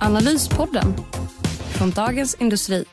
Analyspodden 0.00 0.94
från 1.78 1.90
Dagens 1.90 2.36
Industri. 2.40 2.84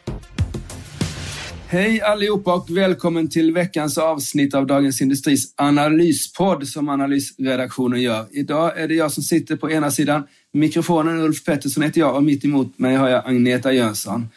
Hej 1.68 2.02
allihopa 2.02 2.54
och 2.56 2.78
välkommen 2.78 3.30
till 3.30 3.54
veckans 3.54 3.98
avsnitt 3.98 4.54
av 4.54 4.68
Dagens 4.68 5.02
Industris 5.02 5.54
analyspodd 5.58 6.68
som 6.68 6.90
analysredaktionen 6.90 8.02
gör. 8.02 8.26
Idag 8.32 8.80
är 8.80 8.88
det 8.88 8.94
jag 8.94 9.12
som 9.12 9.24
sitter 9.24 9.56
på 9.56 9.72
ena 9.72 9.92
sidan 9.92 10.28
mikrofonen, 10.54 11.20
Ulf 11.20 11.46
Pettersson 11.46 11.84
heter 11.84 12.00
jag 12.00 12.16
och 12.16 12.24
mitt 12.24 12.46
emot 12.46 12.80
mig 12.80 12.96
har 12.96 13.10
jag 13.10 13.28
Agneta 13.28 13.74
Jönsson. 13.74 14.30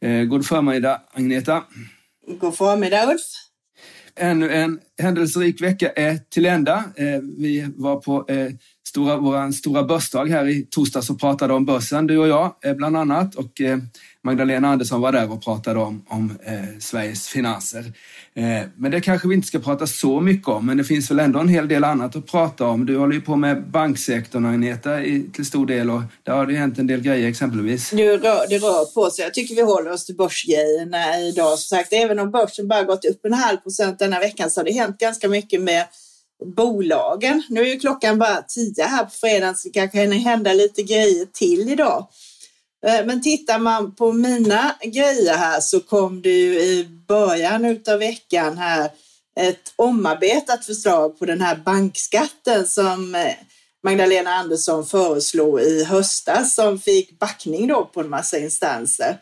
Eh, 0.00 0.22
god 0.22 0.46
förmiddag 0.46 1.00
Agneta. 1.12 1.62
God 2.40 2.56
förmiddag 2.56 3.10
Ulf. 3.10 3.20
Ännu 4.20 4.50
en 4.50 4.80
händelserik 4.98 5.62
vecka 5.62 5.90
är 5.90 6.18
till 6.30 6.46
ända. 6.46 6.84
Eh, 6.96 7.20
vi 7.38 7.68
var 7.76 7.96
på 7.96 8.24
eh, 8.28 8.52
stora, 8.88 9.16
vår 9.16 9.52
stora 9.52 9.82
börsdag 9.82 10.24
här 10.24 10.48
i 10.48 10.66
torsdags 10.70 11.10
och 11.10 11.20
pratade 11.20 11.54
om 11.54 11.64
börsen, 11.64 12.06
du 12.06 12.18
och 12.18 12.28
jag 12.28 12.54
eh, 12.64 12.74
bland 12.74 12.96
annat. 12.96 13.34
Och 13.34 13.60
eh, 13.60 13.78
Magdalena 14.22 14.68
Andersson 14.68 15.00
var 15.00 15.12
där 15.12 15.32
och 15.32 15.44
pratade 15.44 15.80
om, 15.80 16.04
om 16.08 16.38
eh, 16.44 16.78
Sveriges 16.80 17.28
finanser. 17.28 17.92
Eh, 18.34 18.62
men 18.76 18.90
det 18.90 19.00
kanske 19.00 19.28
vi 19.28 19.34
inte 19.34 19.46
ska 19.46 19.58
prata 19.58 19.86
så 19.86 20.20
mycket 20.20 20.48
om, 20.48 20.66
men 20.66 20.76
det 20.76 20.84
finns 20.84 21.10
väl 21.10 21.18
ändå 21.18 21.38
en 21.38 21.48
hel 21.48 21.68
del 21.68 21.84
annat 21.84 22.16
att 22.16 22.26
prata 22.26 22.66
om. 22.66 22.86
Du 22.86 22.96
håller 22.98 23.14
ju 23.14 23.20
på 23.20 23.36
med 23.36 23.70
banksektorn, 23.70 24.46
Agneta, 24.46 25.02
i, 25.02 25.30
till 25.32 25.46
stor 25.46 25.66
del 25.66 25.90
och 25.90 26.02
där 26.22 26.32
har 26.32 26.46
det 26.46 26.54
hänt 26.54 26.78
en 26.78 26.86
del 26.86 27.00
grejer 27.00 27.28
exempelvis. 27.28 27.92
Nu 27.92 28.16
rör, 28.16 28.48
det 28.48 28.58
rör 28.58 28.94
på 28.94 29.10
sig. 29.10 29.24
Jag 29.24 29.34
tycker 29.34 29.54
vi 29.54 29.62
håller 29.62 29.92
oss 29.92 30.06
till 30.06 30.16
börsgrejerna 30.16 31.18
idag. 31.20 31.58
Som 31.58 31.76
sagt, 31.76 31.92
även 31.92 32.18
om 32.18 32.30
börsen 32.30 32.68
bara 32.68 32.82
gått 32.82 33.04
upp 33.04 33.24
en 33.24 33.32
halv 33.32 33.56
procent 33.56 33.98
denna 33.98 34.18
veckan 34.18 34.50
så 34.50 34.60
har 34.60 34.64
det 34.64 34.72
hänt 34.72 34.98
ganska 34.98 35.28
mycket 35.28 35.60
med 35.60 35.84
bolagen. 36.44 37.42
Nu 37.48 37.60
är 37.60 37.66
ju 37.66 37.80
klockan 37.80 38.18
bara 38.18 38.42
tio 38.42 38.84
här 38.84 39.04
på 39.04 39.10
fredagen 39.10 39.56
så 39.56 39.68
det 39.68 39.72
kanske 39.72 40.04
kan 40.04 40.12
hända 40.12 40.52
lite 40.52 40.82
grejer 40.82 41.26
till 41.26 41.68
idag. 41.68 42.08
Eh, 42.86 43.06
men 43.06 43.22
tittar 43.22 43.58
man 43.58 43.94
på 43.94 44.12
mina 44.12 44.74
grejer 44.82 45.36
här 45.36 45.60
så 45.60 45.80
kom 45.80 46.22
det 46.22 46.38
ju 46.38 46.60
i 46.60 46.84
början 47.08 47.80
av 47.88 47.98
veckan 47.98 48.58
här 48.58 48.90
ett 49.40 49.72
omarbetat 49.76 50.64
förslag 50.64 51.18
på 51.18 51.26
den 51.26 51.40
här 51.40 51.56
bankskatten 51.56 52.66
som 52.66 53.14
eh, 53.14 53.34
Magdalena 53.84 54.30
Andersson 54.30 54.86
föreslog 54.86 55.60
i 55.60 55.84
höstas 55.84 56.54
som 56.54 56.78
fick 56.78 57.18
backning 57.18 57.66
då 57.66 57.84
på 57.84 58.00
en 58.00 58.10
massa 58.10 58.38
instanser. 58.38 59.18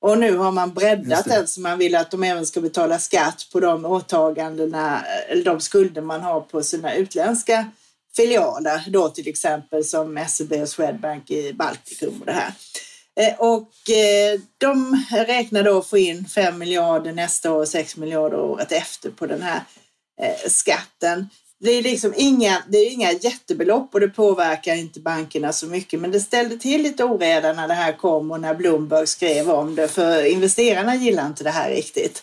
Och 0.00 0.18
nu 0.18 0.36
har 0.36 0.52
man 0.52 0.74
breddat 0.74 1.24
den 1.24 1.48
så 1.48 1.60
man 1.60 1.78
vill 1.78 1.94
att 1.94 2.10
de 2.10 2.22
även 2.22 2.46
ska 2.46 2.60
betala 2.60 2.98
skatt 2.98 3.48
på 3.52 3.60
de 3.60 3.84
åtagandena 3.84 5.04
eller 5.28 5.44
de 5.44 5.60
skulder 5.60 6.02
man 6.02 6.20
har 6.20 6.40
på 6.40 6.62
sina 6.62 6.94
utländska 6.94 7.70
filialer 8.16 8.84
då 8.88 9.08
till 9.08 9.28
exempel 9.28 9.84
som 9.84 10.24
SEB 10.28 10.52
och 10.52 10.68
Swedbank 10.68 11.30
i 11.30 11.52
Baltikum 11.52 12.20
och 12.20 12.26
det 12.26 12.32
här. 12.32 12.52
Eh, 13.20 13.34
och 13.38 13.90
eh, 13.90 14.40
de 14.58 15.04
räknar 15.10 15.62
då 15.62 15.82
få 15.82 15.98
in 15.98 16.24
5 16.24 16.58
miljarder 16.58 17.12
nästa 17.12 17.52
år 17.52 17.60
och 17.60 17.68
6 17.68 17.96
miljarder 17.96 18.40
året 18.40 18.72
efter 18.72 19.10
på 19.10 19.26
den 19.26 19.42
här 19.42 19.60
eh, 20.22 20.50
skatten. 20.50 21.28
Det 21.60 21.70
är 21.70 21.82
liksom 21.82 22.12
inga, 22.16 22.62
det 22.68 22.78
är 22.78 22.92
inga 22.92 23.12
jättebelopp 23.12 23.94
och 23.94 24.00
det 24.00 24.08
påverkar 24.08 24.74
inte 24.74 25.00
bankerna 25.00 25.52
så 25.52 25.66
mycket. 25.66 26.00
Men 26.00 26.10
det 26.10 26.20
ställde 26.20 26.56
till 26.56 26.82
lite 26.82 27.04
oreda 27.04 27.52
när 27.52 27.68
det 27.68 27.74
här 27.74 27.92
kom 27.92 28.30
och 28.30 28.40
när 28.40 28.54
Bloomberg 28.54 29.06
skrev 29.06 29.50
om 29.50 29.74
det. 29.74 29.88
För 29.88 30.24
investerarna 30.24 30.96
gillar 30.96 31.26
inte 31.26 31.44
det 31.44 31.50
här 31.50 31.70
riktigt. 31.70 32.22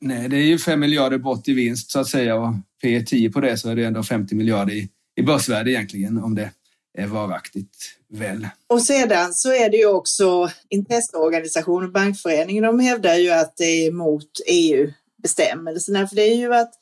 Nej, 0.00 0.28
det 0.28 0.36
är 0.36 0.44
ju 0.44 0.58
5 0.58 0.80
miljarder 0.80 1.18
bort 1.18 1.48
i 1.48 1.52
vinst 1.52 1.90
så 1.90 2.00
att 2.00 2.08
säga 2.08 2.36
och 2.36 2.54
P 2.82 3.02
10 3.06 3.30
på 3.30 3.40
det 3.40 3.56
så 3.56 3.70
är 3.70 3.76
det 3.76 3.84
ändå 3.84 4.02
50 4.02 4.34
miljarder 4.34 4.74
i, 4.74 4.88
i 5.16 5.22
börsvärde 5.22 5.70
egentligen 5.70 6.18
om 6.18 6.34
det 6.34 6.50
är 6.98 7.06
varaktigt 7.06 7.76
väl. 8.08 8.48
Och 8.66 8.82
sedan 8.82 9.34
så 9.34 9.52
är 9.52 9.70
det 9.70 9.76
ju 9.76 9.86
också 9.86 10.50
intresseorganisationen 10.68 11.92
Bankföreningen. 11.92 12.64
De 12.64 12.80
hävdar 12.80 13.14
ju 13.14 13.30
att 13.30 13.56
det 13.56 13.64
är 13.64 13.88
emot 13.88 14.30
EU-bestämmelserna. 14.46 16.08
För 16.08 16.16
det 16.16 16.22
är 16.22 16.36
ju 16.36 16.54
att 16.54 16.72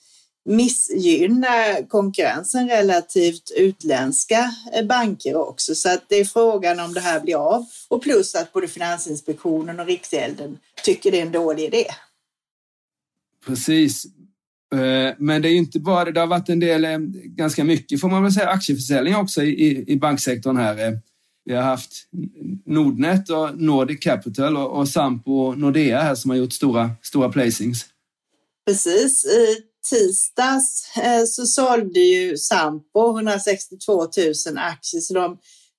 missgynna 0.44 1.82
konkurrensen 1.88 2.68
relativt 2.68 3.50
utländska 3.56 4.54
banker 4.88 5.36
också. 5.36 5.74
Så 5.74 5.88
att 5.88 6.04
det 6.08 6.16
är 6.16 6.24
frågan 6.24 6.80
om 6.80 6.94
det 6.94 7.00
här 7.00 7.20
blir 7.20 7.36
av. 7.36 7.66
Och 7.88 8.02
plus 8.02 8.34
att 8.34 8.52
både 8.52 8.68
Finansinspektionen 8.68 9.80
och 9.80 9.86
Riksgälden 9.86 10.58
tycker 10.84 11.10
det 11.10 11.18
är 11.18 11.26
en 11.26 11.32
dålig 11.32 11.64
idé. 11.64 11.84
Precis. 13.46 14.06
Eh, 14.74 15.14
men 15.18 15.42
det 15.42 15.48
är 15.48 15.54
inte 15.54 15.80
bara 15.80 16.04
det. 16.04 16.12
Det 16.12 16.20
har 16.20 16.26
varit 16.26 16.48
en 16.48 16.60
del, 16.60 16.84
eh, 16.84 16.98
ganska 17.24 17.64
mycket 17.64 18.00
får 18.00 18.08
man 18.08 18.22
väl 18.22 18.32
säga, 18.32 18.48
aktieförsäljning 18.48 19.16
också 19.16 19.42
i, 19.42 19.84
i 19.86 19.96
banksektorn 19.96 20.56
här. 20.56 20.86
Eh, 20.86 20.92
vi 21.44 21.54
har 21.54 21.62
haft 21.62 22.08
Nordnet 22.66 23.30
och 23.30 23.60
Nordic 23.60 24.00
Capital 24.00 24.56
och, 24.56 24.78
och 24.78 24.88
Sampo 24.88 25.32
och 25.32 25.58
Nordea 25.58 26.00
här 26.00 26.14
som 26.14 26.30
har 26.30 26.38
gjort 26.38 26.52
stora, 26.52 26.90
stora 27.02 27.28
placings. 27.28 27.86
Precis. 28.66 29.24
I 29.24 29.69
tisdags 29.91 30.96
eh, 30.96 31.24
så 31.26 31.46
sålde 31.46 32.00
ju 32.00 32.36
Sampo 32.36 33.16
162 33.16 33.92
000 33.92 34.08
aktier 34.56 35.00
så 35.00 35.14
de 35.14 35.38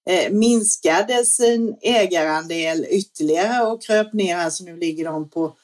eh, 0.09 0.31
minskade 0.31 1.25
sin 1.25 1.78
ägarandel 1.81 2.85
ytterligare 2.89 3.66
och 3.66 3.84
kröp 3.84 4.13
ner. 4.13 4.38
Alltså 4.38 4.63
nu 4.63 4.78
ligger 4.78 5.06
de 5.06 5.29
på 5.29 5.56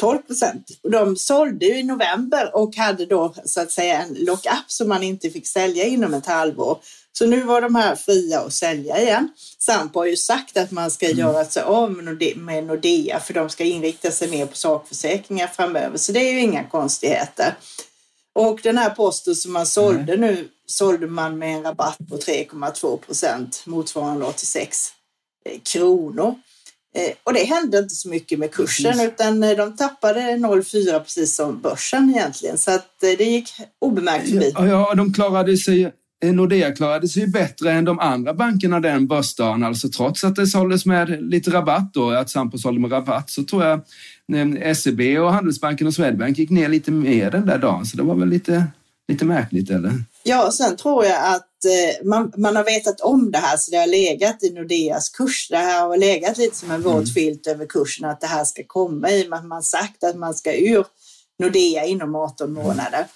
12 0.00 0.18
procent. 0.18 0.66
De 0.82 1.16
sålde 1.16 1.66
i 1.66 1.82
november 1.82 2.56
och 2.56 2.76
hade 2.76 3.06
då 3.06 3.34
så 3.44 3.60
att 3.60 3.70
säga 3.70 4.02
en 4.02 4.14
lock-up 4.14 4.64
som 4.66 4.88
man 4.88 5.02
inte 5.02 5.30
fick 5.30 5.46
sälja 5.46 5.84
inom 5.84 6.14
ett 6.14 6.26
halvår. 6.26 6.78
Så 7.12 7.26
nu 7.26 7.42
var 7.42 7.60
de 7.60 7.74
här 7.74 7.96
fria 7.96 8.40
att 8.40 8.52
sälja 8.52 9.02
igen. 9.02 9.28
Sampo 9.58 9.98
har 9.98 10.06
ju 10.06 10.16
sagt 10.16 10.56
att 10.56 10.70
man 10.70 10.90
ska 10.90 11.06
mm. 11.06 11.18
göra 11.18 11.44
sig 11.44 11.62
av 11.62 11.92
med 12.36 12.64
Nordea 12.64 13.20
för 13.20 13.34
de 13.34 13.50
ska 13.50 13.64
inrikta 13.64 14.10
sig 14.10 14.30
mer 14.30 14.46
på 14.46 14.56
sakförsäkringar 14.56 15.46
framöver. 15.46 15.98
Så 15.98 16.12
det 16.12 16.20
är 16.20 16.32
ju 16.32 16.40
inga 16.40 16.64
konstigheter. 16.64 17.54
Och 18.32 18.60
den 18.62 18.78
här 18.78 18.90
posten 18.90 19.36
som 19.36 19.52
man 19.52 19.66
sålde 19.66 20.14
mm. 20.14 20.20
nu 20.20 20.48
sålde 20.66 21.06
man 21.06 21.38
med 21.38 21.56
en 21.56 21.62
rabatt 21.62 21.98
på 22.10 22.16
3,2 22.16 22.96
procent 22.96 23.62
motsvarande 23.66 24.26
86 24.26 24.92
eh, 25.44 25.60
kronor. 25.60 26.34
Eh, 26.98 27.12
och 27.24 27.32
det 27.32 27.44
hände 27.44 27.78
inte 27.78 27.94
så 27.94 28.08
mycket 28.08 28.38
med 28.38 28.50
kursen 28.52 28.92
precis. 28.92 29.08
utan 29.08 29.42
eh, 29.42 29.56
de 29.56 29.76
tappade 29.76 30.20
0,4 30.20 30.98
precis 30.98 31.36
som 31.36 31.60
börsen 31.60 32.10
egentligen. 32.10 32.58
Så 32.58 32.70
att 32.70 33.02
eh, 33.02 33.10
det 33.18 33.24
gick 33.24 33.50
obemärkt 33.78 34.28
förbi. 34.28 34.52
Ja, 34.54 34.66
ja, 34.66 34.94
de 34.94 35.12
klarade 35.12 35.56
sig 35.56 35.92
Nordea 36.24 36.74
klarade 36.74 37.08
sig 37.08 37.26
bättre 37.26 37.72
än 37.72 37.84
de 37.84 37.98
andra 37.98 38.34
bankerna 38.34 38.80
den 38.80 39.06
börsdagen. 39.06 39.64
Alltså 39.64 39.88
trots 39.88 40.24
att 40.24 40.36
det 40.36 40.46
såldes 40.46 40.86
med 40.86 41.22
lite 41.22 41.50
rabatt 41.50 41.94
då, 41.94 42.10
att 42.10 42.30
Sampo 42.30 42.58
sålde 42.58 42.80
med 42.80 42.92
rabatt, 42.92 43.30
så 43.30 43.44
tror 43.44 43.64
jag 43.64 43.80
SEB 44.76 45.00
och 45.00 45.32
Handelsbanken 45.32 45.86
och 45.86 45.94
Swedbank 45.94 46.38
gick 46.38 46.50
ner 46.50 46.68
lite 46.68 46.90
mer 46.90 47.30
den 47.30 47.46
där 47.46 47.58
dagen. 47.58 47.86
Så 47.86 47.96
det 47.96 48.02
var 48.02 48.14
väl 48.14 48.28
lite, 48.28 48.64
lite 49.08 49.24
märkligt, 49.24 49.70
eller? 49.70 49.92
Ja, 50.22 50.52
sen 50.52 50.76
tror 50.76 51.04
jag 51.04 51.34
att 51.34 51.64
eh, 51.64 52.06
man, 52.06 52.32
man 52.36 52.56
har 52.56 52.64
vetat 52.64 53.00
om 53.00 53.30
det 53.30 53.38
här 53.38 53.56
så 53.56 53.70
det 53.70 53.76
har 53.76 53.86
legat 53.86 54.42
i 54.42 54.50
Nordeas 54.50 55.08
kurs. 55.08 55.48
Det 55.50 55.56
här 55.56 55.86
har 55.86 55.96
legat 55.96 56.38
lite 56.38 56.56
som 56.56 56.70
en 56.70 56.82
våt 56.82 56.94
mm. 56.94 57.06
filt 57.06 57.46
över 57.46 57.66
kursen 57.66 58.04
att 58.04 58.20
det 58.20 58.26
här 58.26 58.44
ska 58.44 58.62
komma 58.66 59.10
i 59.10 59.24
och 59.24 59.30
med 59.30 59.38
att 59.38 59.46
man 59.46 59.62
sagt 59.62 60.04
att 60.04 60.16
man 60.16 60.34
ska 60.34 60.56
ur 60.56 60.86
Nordea 61.38 61.84
inom 61.84 62.14
18 62.14 62.52
månader. 62.52 63.06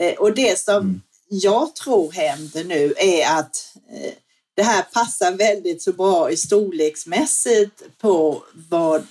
Eh, 0.00 0.14
och 0.14 0.34
det 0.34 0.58
som 0.58 0.76
mm. 0.76 1.00
jag 1.28 1.74
tror 1.74 2.12
händer 2.12 2.64
nu 2.64 2.94
är 2.96 3.38
att 3.38 3.76
eh, 3.92 4.12
det 4.54 4.62
här 4.62 4.82
passar 4.82 5.32
väldigt 5.32 5.82
så 5.82 5.92
bra 5.92 6.30
i 6.30 6.36
storleksmässigt 6.36 7.82
på 8.00 8.42
vad 8.68 9.06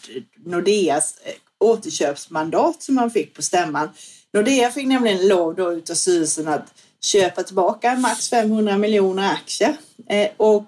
Nordeas 0.46 1.16
återköpsmandat 1.60 2.84
som 2.84 2.96
man 2.96 3.12
fick 3.12 3.36
på 3.36 3.42
stämman. 3.42 3.90
Nordea 4.34 4.72
fick 4.72 4.88
nämligen 4.88 5.28
lov 5.28 5.56
då 5.56 5.74
utav 5.74 5.94
styrelsen 5.94 6.48
att 6.48 6.74
köpa 7.02 7.44
tillbaka 7.44 7.96
max 7.96 8.30
500 8.30 8.78
miljoner 8.78 9.32
aktier. 9.32 9.78
Eh, 10.10 10.30
och 10.38 10.66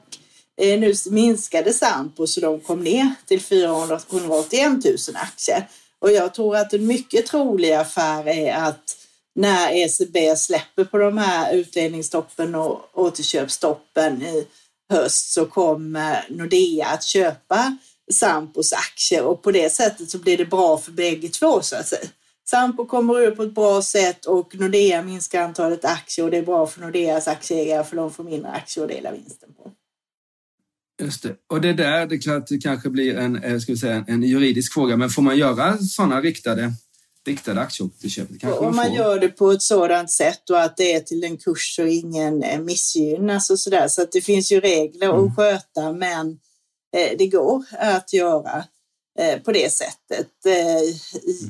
eh, 0.61 0.79
nu 0.79 0.93
minskade 1.09 1.73
Sampo 1.73 2.27
så 2.27 2.39
de 2.39 2.59
kom 2.59 2.83
ner 2.83 3.13
till 3.27 3.41
481 3.41 4.71
000 4.85 4.95
aktier. 5.13 5.67
Och 5.99 6.11
jag 6.11 6.33
tror 6.33 6.55
att 6.55 6.73
en 6.73 6.87
mycket 6.87 7.25
trolig 7.25 7.71
affär 7.71 8.27
är 8.27 8.53
att 8.53 8.97
när 9.35 9.71
ECB 9.71 10.35
släpper 10.37 10.83
på 10.83 10.97
de 10.97 11.17
här 11.17 11.53
utdelningsstoppen 11.53 12.55
och 12.55 12.89
återköpsstoppen 12.93 14.21
i 14.21 14.47
höst 14.89 15.33
så 15.33 15.45
kommer 15.45 16.25
Nordea 16.29 16.87
att 16.87 17.03
köpa 17.03 17.77
Sampos 18.13 18.73
aktier 18.73 19.23
och 19.23 19.41
på 19.41 19.51
det 19.51 19.69
sättet 19.69 20.09
så 20.09 20.17
blir 20.17 20.37
det 20.37 20.45
bra 20.45 20.77
för 20.77 20.91
bägge 20.91 21.27
två 21.27 21.61
så 21.61 21.75
att 21.75 21.87
säga. 21.87 22.07
Sampo 22.51 22.85
kommer 22.85 23.19
ur 23.19 23.31
på 23.31 23.43
ett 23.43 23.55
bra 23.55 23.81
sätt 23.81 24.25
och 24.25 24.55
Nordea 24.55 25.03
minskar 25.03 25.41
antalet 25.41 25.85
aktier 25.85 26.25
och 26.25 26.31
det 26.31 26.37
är 26.37 26.45
bra 26.45 26.67
för 26.67 26.81
Nordeas 26.81 27.27
aktieägare 27.27 27.83
för 27.83 27.95
de 27.95 28.11
får 28.11 28.23
mindre 28.23 28.51
aktier 28.51 28.83
att 28.83 28.89
dela 28.89 29.11
vinsten 29.11 29.53
på. 29.53 29.71
Just 31.01 31.23
det. 31.23 31.35
Och 31.49 31.61
det 31.61 31.73
där, 31.73 32.05
det, 32.05 32.17
klart, 32.17 32.47
det 32.47 32.57
kanske 32.57 32.89
blir 32.89 33.17
en, 33.17 33.43
eh, 33.43 33.59
ska 33.59 33.71
vi 33.71 33.77
säga, 33.77 34.05
en 34.07 34.23
juridisk 34.23 34.73
fråga, 34.73 34.97
men 34.97 35.09
får 35.09 35.21
man 35.21 35.37
göra 35.37 35.77
sådana 35.77 36.21
riktade 36.21 36.73
riktade 37.25 37.61
aktieköp? 37.61 38.29
Om 38.43 38.65
man, 38.65 38.75
man 38.75 38.93
gör 38.93 39.19
det 39.19 39.29
på 39.29 39.51
ett 39.51 39.61
sådant 39.61 40.11
sätt 40.11 40.49
och 40.49 40.61
att 40.61 40.77
det 40.77 40.93
är 40.93 40.99
till 40.99 41.23
en 41.23 41.37
kurs 41.37 41.75
så 41.75 41.85
ingen 41.85 42.43
eh, 42.43 42.59
missgynnas 42.59 43.49
och 43.49 43.59
sådär. 43.59 43.87
Så 43.87 44.01
att 44.01 44.11
det 44.11 44.21
finns 44.21 44.51
ju 44.51 44.59
regler 44.59 45.09
mm. 45.09 45.25
att 45.25 45.35
sköta, 45.35 45.93
men 45.93 46.39
eh, 46.97 47.17
det 47.17 47.27
går 47.27 47.63
att 47.71 48.13
göra 48.13 48.63
på 49.45 49.51
det 49.51 49.71
sättet. 49.71 50.45
Mm. 50.45 50.93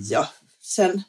Ja, 0.09 0.27
sen 0.71 1.03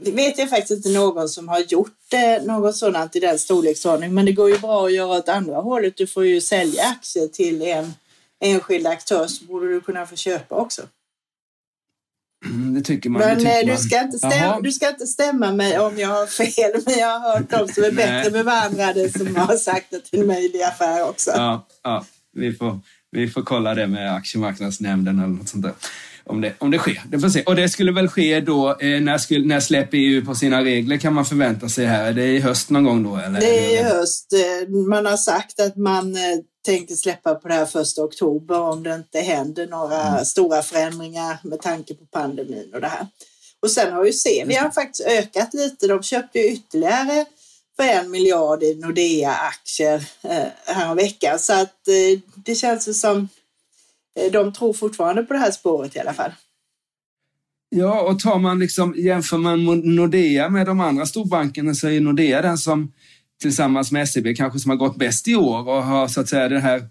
vet 0.00 0.38
jag 0.38 0.50
faktiskt 0.50 0.70
inte 0.70 0.98
någon 0.98 1.28
som 1.28 1.48
har 1.48 1.58
gjort 1.58 2.12
eh, 2.12 2.44
något 2.44 2.76
sådant 2.76 3.16
i 3.16 3.20
den 3.20 3.38
storleksordningen, 3.38 4.14
men 4.14 4.26
det 4.26 4.32
går 4.32 4.50
ju 4.50 4.58
bra 4.58 4.86
att 4.86 4.92
göra 4.92 5.18
åt 5.18 5.28
andra 5.28 5.56
hållet. 5.56 5.96
Du 5.96 6.06
får 6.06 6.26
ju 6.26 6.40
sälja 6.40 6.82
aktier 6.84 7.28
till 7.28 7.62
en 7.62 7.92
enskild 8.40 8.86
aktör 8.86 9.26
så 9.26 9.44
borde 9.44 9.68
du 9.68 9.80
kunna 9.80 10.06
få 10.06 10.16
köpa 10.16 10.54
också. 10.54 10.82
Mm, 12.44 12.74
det 12.74 12.80
tycker 12.80 13.10
man. 13.10 13.20
Men 13.20 13.38
tycker 13.38 13.68
eh, 13.68 13.76
du, 13.76 13.76
ska 13.76 14.02
inte 14.02 14.18
stämma, 14.18 14.60
du 14.60 14.72
ska 14.72 14.88
inte 14.88 15.06
stämma 15.06 15.52
mig 15.52 15.78
om 15.78 15.98
jag 15.98 16.08
har 16.08 16.26
fel, 16.26 16.82
men 16.86 16.98
jag 16.98 17.18
har 17.18 17.34
hört 17.34 17.50
de 17.50 17.68
som 17.68 17.84
är 17.84 17.92
bättre 17.92 18.30
bevandrade 18.30 19.12
som 19.12 19.36
har 19.36 19.56
sagt 19.56 19.90
det 19.90 20.16
är 20.16 20.20
en 20.20 20.26
möjlig 20.26 20.62
affär 20.62 21.08
också. 21.08 21.30
Ja, 21.30 21.66
ja 21.82 22.04
vi, 22.32 22.52
får, 22.52 22.80
vi 23.10 23.28
får 23.28 23.42
kolla 23.42 23.74
det 23.74 23.86
med 23.86 24.14
aktiemarknadsnämnden 24.14 25.18
eller 25.18 25.28
något 25.28 25.48
sånt 25.48 25.62
där. 25.62 25.72
Om 26.28 26.40
det, 26.40 26.54
om 26.58 26.70
det 26.70 26.78
sker. 26.78 27.02
Det 27.08 27.18
får 27.18 27.28
se. 27.28 27.42
Och 27.42 27.56
det 27.56 27.68
skulle 27.68 27.92
väl 27.92 28.08
ske 28.08 28.40
då, 28.40 28.70
eh, 28.80 29.00
när, 29.00 29.18
skulle, 29.18 29.46
när 29.46 29.60
släpper 29.60 29.96
EU 29.96 30.24
på 30.24 30.34
sina 30.34 30.64
regler 30.64 30.96
kan 30.96 31.14
man 31.14 31.24
förvänta 31.24 31.68
sig 31.68 31.86
här? 31.86 32.04
Är 32.04 32.12
det 32.12 32.26
i 32.26 32.40
höst 32.40 32.70
någon 32.70 32.84
gång 32.84 33.02
då? 33.02 33.16
Eller? 33.16 33.40
Det 33.40 33.76
är 33.76 33.80
i 33.80 33.82
höst. 33.82 34.32
Eh, 34.32 34.68
man 34.68 35.06
har 35.06 35.16
sagt 35.16 35.60
att 35.60 35.76
man 35.76 36.16
eh, 36.16 36.38
tänker 36.66 36.94
släppa 36.94 37.34
på 37.34 37.48
det 37.48 37.54
här 37.54 37.66
första 37.66 38.02
oktober 38.02 38.60
om 38.60 38.82
det 38.82 38.94
inte 38.94 39.20
händer 39.20 39.66
några 39.66 40.02
mm. 40.02 40.24
stora 40.24 40.62
förändringar 40.62 41.38
med 41.44 41.60
tanke 41.60 41.94
på 41.94 42.04
pandemin 42.04 42.70
och 42.74 42.80
det 42.80 42.88
här. 42.88 43.06
Och 43.62 43.70
sen 43.70 43.92
har 43.92 44.04
ju 44.04 44.12
Sevi 44.12 44.54
har 44.54 44.70
faktiskt 44.70 45.08
ökat 45.08 45.54
lite. 45.54 45.86
De 45.86 46.02
köpte 46.02 46.38
ju 46.38 46.52
ytterligare 46.52 47.24
för 47.76 47.84
en 47.84 48.10
miljard 48.10 48.62
i 48.62 48.74
Nordea-aktier 48.74 50.04
eh, 50.68 50.94
veckan. 50.94 51.38
Så 51.38 51.52
att 51.52 51.88
eh, 51.88 52.20
det 52.44 52.54
känns 52.54 52.88
ju 52.88 52.94
som 52.94 53.28
Eh, 54.18 54.32
de 54.32 54.52
tror 54.52 54.72
fortfarande 54.72 55.22
på 55.22 55.32
det 55.32 55.38
här 55.38 55.50
spåret 55.50 55.96
i 55.96 55.98
alla 55.98 56.12
fall. 56.12 56.30
Ja, 57.70 58.00
och 58.02 58.18
tar 58.18 58.38
man 58.38 58.58
liksom, 58.58 58.94
jämför 58.96 59.38
man 59.38 59.64
Nordea 59.64 60.48
med 60.48 60.66
de 60.66 60.80
andra 60.80 61.06
storbankerna 61.06 61.74
så 61.74 61.88
är 61.88 62.00
Nordea 62.00 62.42
den 62.42 62.58
som 62.58 62.92
tillsammans 63.42 63.92
med 63.92 64.08
SEB 64.08 64.36
kanske 64.36 64.58
som 64.58 64.70
har 64.70 64.76
gått 64.76 64.96
bäst 64.96 65.28
i 65.28 65.34
år 65.34 65.68
och 65.68 65.82
har 65.82 66.08
så 66.08 66.20
att 66.20 66.28
säga 66.28 66.48
det 66.48 66.60
här 66.60 66.82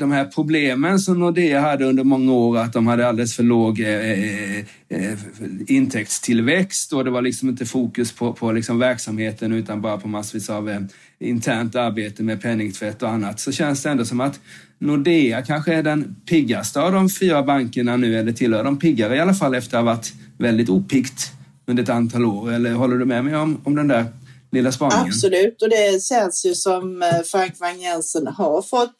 de 0.00 0.12
här 0.12 0.24
problemen 0.24 0.98
som 0.98 1.20
Nordea 1.20 1.60
hade 1.60 1.84
under 1.84 2.04
många 2.04 2.32
år, 2.32 2.58
att 2.58 2.72
de 2.72 2.86
hade 2.86 3.08
alldeles 3.08 3.36
för 3.36 3.42
låg 3.42 3.80
eh, 3.80 4.10
eh, 4.10 4.58
eh 4.88 5.18
intäktstillväxt 5.66 6.92
och 6.92 7.04
det 7.04 7.10
var 7.10 7.22
liksom 7.22 7.48
inte 7.48 7.66
fokus 7.66 8.12
på, 8.12 8.32
på 8.32 8.52
liksom 8.52 8.78
verksamheten 8.78 9.52
utan 9.52 9.80
bara 9.80 9.98
på 9.98 10.08
massvis 10.08 10.50
av 10.50 10.70
eh, 10.70 10.80
internt 11.20 11.74
arbete 11.74 12.22
med 12.22 12.42
penningtvätt 12.42 13.02
och 13.02 13.08
annat, 13.08 13.40
så 13.40 13.52
känns 13.52 13.82
det 13.82 13.90
ändå 13.90 14.04
som 14.04 14.20
att 14.20 14.40
Nordea 14.78 15.42
kanske 15.42 15.74
är 15.74 15.82
den 15.82 16.16
piggaste 16.26 16.80
av 16.80 16.92
de 16.92 17.10
fyra 17.10 17.42
bankerna 17.42 17.96
nu, 17.96 18.18
eller 18.18 18.32
tillhör 18.32 18.64
de 18.64 18.78
piggare 18.78 19.16
i 19.16 19.20
alla 19.20 19.34
fall 19.34 19.54
efter 19.54 19.78
att 19.78 19.84
ha 19.84 19.94
varit 19.94 20.12
väldigt 20.38 20.68
opiggt 20.68 21.32
under 21.66 21.82
ett 21.82 21.88
antal 21.88 22.24
år. 22.24 22.52
Eller 22.52 22.72
håller 22.72 22.96
du 22.96 23.04
med 23.04 23.24
mig 23.24 23.36
om, 23.36 23.60
om 23.64 23.74
den 23.74 23.88
där 23.88 24.06
lilla 24.52 24.72
spaningen? 24.72 25.06
Absolut, 25.06 25.62
och 25.62 25.70
det 25.70 26.04
känns 26.04 26.46
ju 26.46 26.54
som 26.54 27.02
eh, 27.02 27.22
Frank 27.24 27.60
Wang 27.60 27.80
Jensen 27.80 28.26
har 28.26 28.62
fått 28.62 28.96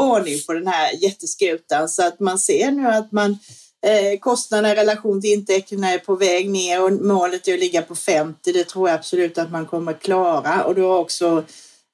ordning 0.00 0.38
på 0.46 0.52
den 0.52 0.66
här 0.66 1.02
jätteskutan 1.02 1.88
så 1.88 2.06
att 2.06 2.20
man 2.20 2.38
ser 2.38 2.70
nu 2.70 2.88
att 2.88 3.12
man 3.12 3.38
eh, 3.86 4.18
kostnaderna 4.18 4.72
i 4.72 4.76
relation 4.76 5.20
till 5.20 5.32
intäkterna 5.32 5.92
är 5.92 5.98
på 5.98 6.16
väg 6.16 6.50
ner 6.50 6.84
och 6.84 6.92
målet 6.92 7.48
är 7.48 7.54
att 7.54 7.60
ligga 7.60 7.82
på 7.82 7.94
50. 7.94 8.52
Det 8.52 8.64
tror 8.64 8.88
jag 8.88 8.98
absolut 8.98 9.38
att 9.38 9.50
man 9.50 9.66
kommer 9.66 9.92
klara. 9.92 10.64
Och 10.64 10.74
då 10.74 10.96
också 10.96 11.44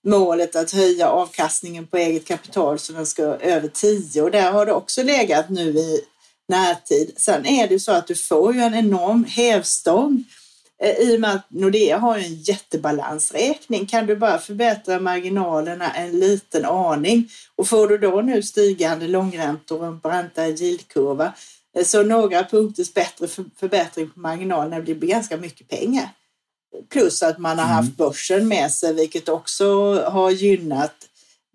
målet 0.06 0.56
att 0.56 0.70
höja 0.70 1.08
avkastningen 1.08 1.86
på 1.86 1.96
eget 1.96 2.28
kapital 2.28 2.78
så 2.78 2.92
den 2.92 3.06
ska 3.06 3.22
över 3.22 3.68
10 3.68 4.22
och 4.22 4.30
där 4.30 4.52
har 4.52 4.66
det 4.66 4.72
också 4.72 5.02
legat 5.02 5.50
nu 5.50 5.70
i 5.70 6.00
närtid. 6.48 7.12
Sen 7.16 7.46
är 7.46 7.68
det 7.68 7.80
så 7.80 7.92
att 7.92 8.06
du 8.06 8.14
får 8.14 8.54
ju 8.54 8.60
en 8.60 8.74
enorm 8.74 9.24
hävstång. 9.24 10.24
Eh, 10.82 10.90
I 10.90 11.16
och 11.16 11.20
med 11.20 11.34
att 11.34 11.50
Nordea 11.50 11.98
har 11.98 12.18
en 12.18 12.34
jättebalansräkning. 12.34 13.86
Kan 13.86 14.06
du 14.06 14.16
bara 14.16 14.38
förbättra 14.38 15.00
marginalerna 15.00 15.90
en 15.94 16.20
liten 16.20 16.64
aning? 16.64 17.28
Och 17.56 17.68
får 17.68 17.88
du 17.88 17.98
då 17.98 18.20
nu 18.20 18.42
stigande 18.42 19.08
långräntor 19.08 19.80
och 19.80 19.86
en 19.86 19.98
brantare 19.98 20.48
yieldkurva 20.48 21.32
så 21.84 22.02
några 22.02 22.44
punkters 22.44 22.94
bättre 22.94 23.28
förbättring 23.56 24.10
på 24.10 24.20
marginalerna 24.20 24.80
blir 24.80 24.94
ganska 24.94 25.36
mycket 25.36 25.68
pengar. 25.68 26.08
Plus 26.88 27.22
att 27.22 27.38
man 27.38 27.58
har 27.58 27.66
haft 27.66 27.88
mm. 27.88 27.96
börsen 27.96 28.48
med 28.48 28.72
sig 28.72 28.94
vilket 28.94 29.28
också 29.28 29.94
har 30.00 30.30
gynnat 30.30 30.94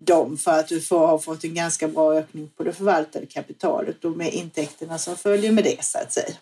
dem 0.06 0.38
för 0.38 0.58
att 0.58 0.68
du 0.68 0.80
får, 0.80 1.06
har 1.06 1.18
fått 1.18 1.44
en 1.44 1.54
ganska 1.54 1.88
bra 1.88 2.14
ökning 2.14 2.50
på 2.56 2.64
det 2.64 2.72
förvaltade 2.72 3.26
kapitalet 3.26 4.04
och 4.04 4.16
med 4.16 4.34
intäkterna 4.34 4.98
som 4.98 5.16
följer 5.16 5.52
med 5.52 5.64
det 5.64 5.84
så 5.84 5.98
att 5.98 6.12
säga. 6.12 6.34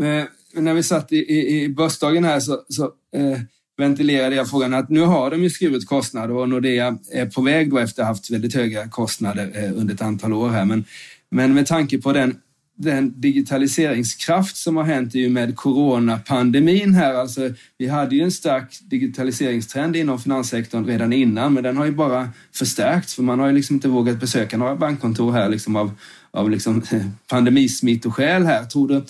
Eh, 0.00 0.24
när 0.52 0.74
vi 0.74 0.82
satt 0.82 1.12
i, 1.12 1.16
i, 1.16 1.62
i 1.62 1.68
börsdagen 1.68 2.24
här 2.24 2.40
så, 2.40 2.64
så 2.68 2.84
eh, 3.16 3.40
ventilerade 3.76 4.36
jag 4.36 4.50
frågan 4.50 4.74
att 4.74 4.88
nu 4.88 5.00
har 5.00 5.30
de 5.30 5.42
ju 5.42 5.50
skurit 5.50 5.88
kostnader 5.88 6.34
och 6.34 6.48
Nordea 6.48 6.98
är 7.12 7.26
på 7.26 7.42
väg 7.42 7.70
då 7.70 7.78
efter 7.78 8.02
att 8.02 8.08
ha 8.08 8.14
haft 8.14 8.30
väldigt 8.30 8.54
höga 8.54 8.88
kostnader 8.88 9.52
eh, 9.54 9.78
under 9.78 9.94
ett 9.94 10.02
antal 10.02 10.32
år 10.32 10.48
här. 10.48 10.64
Men, 10.64 10.84
men 11.30 11.54
med 11.54 11.66
tanke 11.66 11.98
på 11.98 12.12
den, 12.12 12.36
den 12.76 13.20
digitaliseringskraft 13.20 14.56
som 14.56 14.76
har 14.76 14.84
hänt 14.84 15.14
i 15.14 15.26
och 15.26 15.30
med 15.30 15.56
coronapandemin 15.56 16.94
här, 16.94 17.14
alltså 17.14 17.50
vi 17.78 17.88
hade 17.88 18.16
ju 18.16 18.22
en 18.22 18.32
stark 18.32 18.78
digitaliseringstrend 18.80 19.96
inom 19.96 20.18
finanssektorn 20.18 20.84
redan 20.84 21.12
innan, 21.12 21.54
men 21.54 21.62
den 21.62 21.76
har 21.76 21.84
ju 21.84 21.92
bara 21.92 22.28
förstärkts 22.54 23.14
för 23.14 23.22
man 23.22 23.38
har 23.40 23.46
ju 23.46 23.52
liksom 23.52 23.76
inte 23.76 23.88
vågat 23.88 24.20
besöka 24.20 24.56
några 24.56 24.76
bankkontor 24.76 25.32
här 25.32 25.48
liksom 25.48 25.76
av, 25.76 25.90
av 26.30 26.50
liksom 26.50 26.82
pandemismittoskäl 27.28 28.44
här. 28.44 28.64
Tror 28.64 28.88
du 28.88 29.04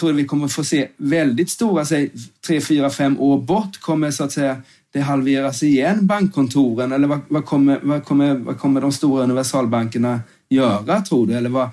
tror 0.00 0.12
vi 0.12 0.24
kommer 0.24 0.48
få 0.48 0.64
se 0.64 0.88
väldigt 0.96 1.50
stora, 1.50 1.84
säg 1.84 2.10
tre, 2.46 2.60
fyra, 2.60 2.90
fem 2.90 3.20
år 3.20 3.40
bort 3.40 3.80
kommer 3.80 4.10
så 4.10 4.24
att 4.24 4.32
säga 4.32 4.62
det 4.92 5.00
halveras 5.00 5.62
igen, 5.62 6.06
bankkontoren? 6.06 6.92
Eller 6.92 7.08
vad, 7.08 7.20
vad, 7.28 7.44
kommer, 7.44 7.80
vad, 7.82 8.04
kommer, 8.04 8.34
vad 8.34 8.58
kommer 8.58 8.80
de 8.80 8.92
stora 8.92 9.22
universalbankerna 9.22 10.20
göra, 10.50 11.00
tror 11.00 11.26
du? 11.26 11.34
Eller, 11.34 11.50
vad, 11.50 11.70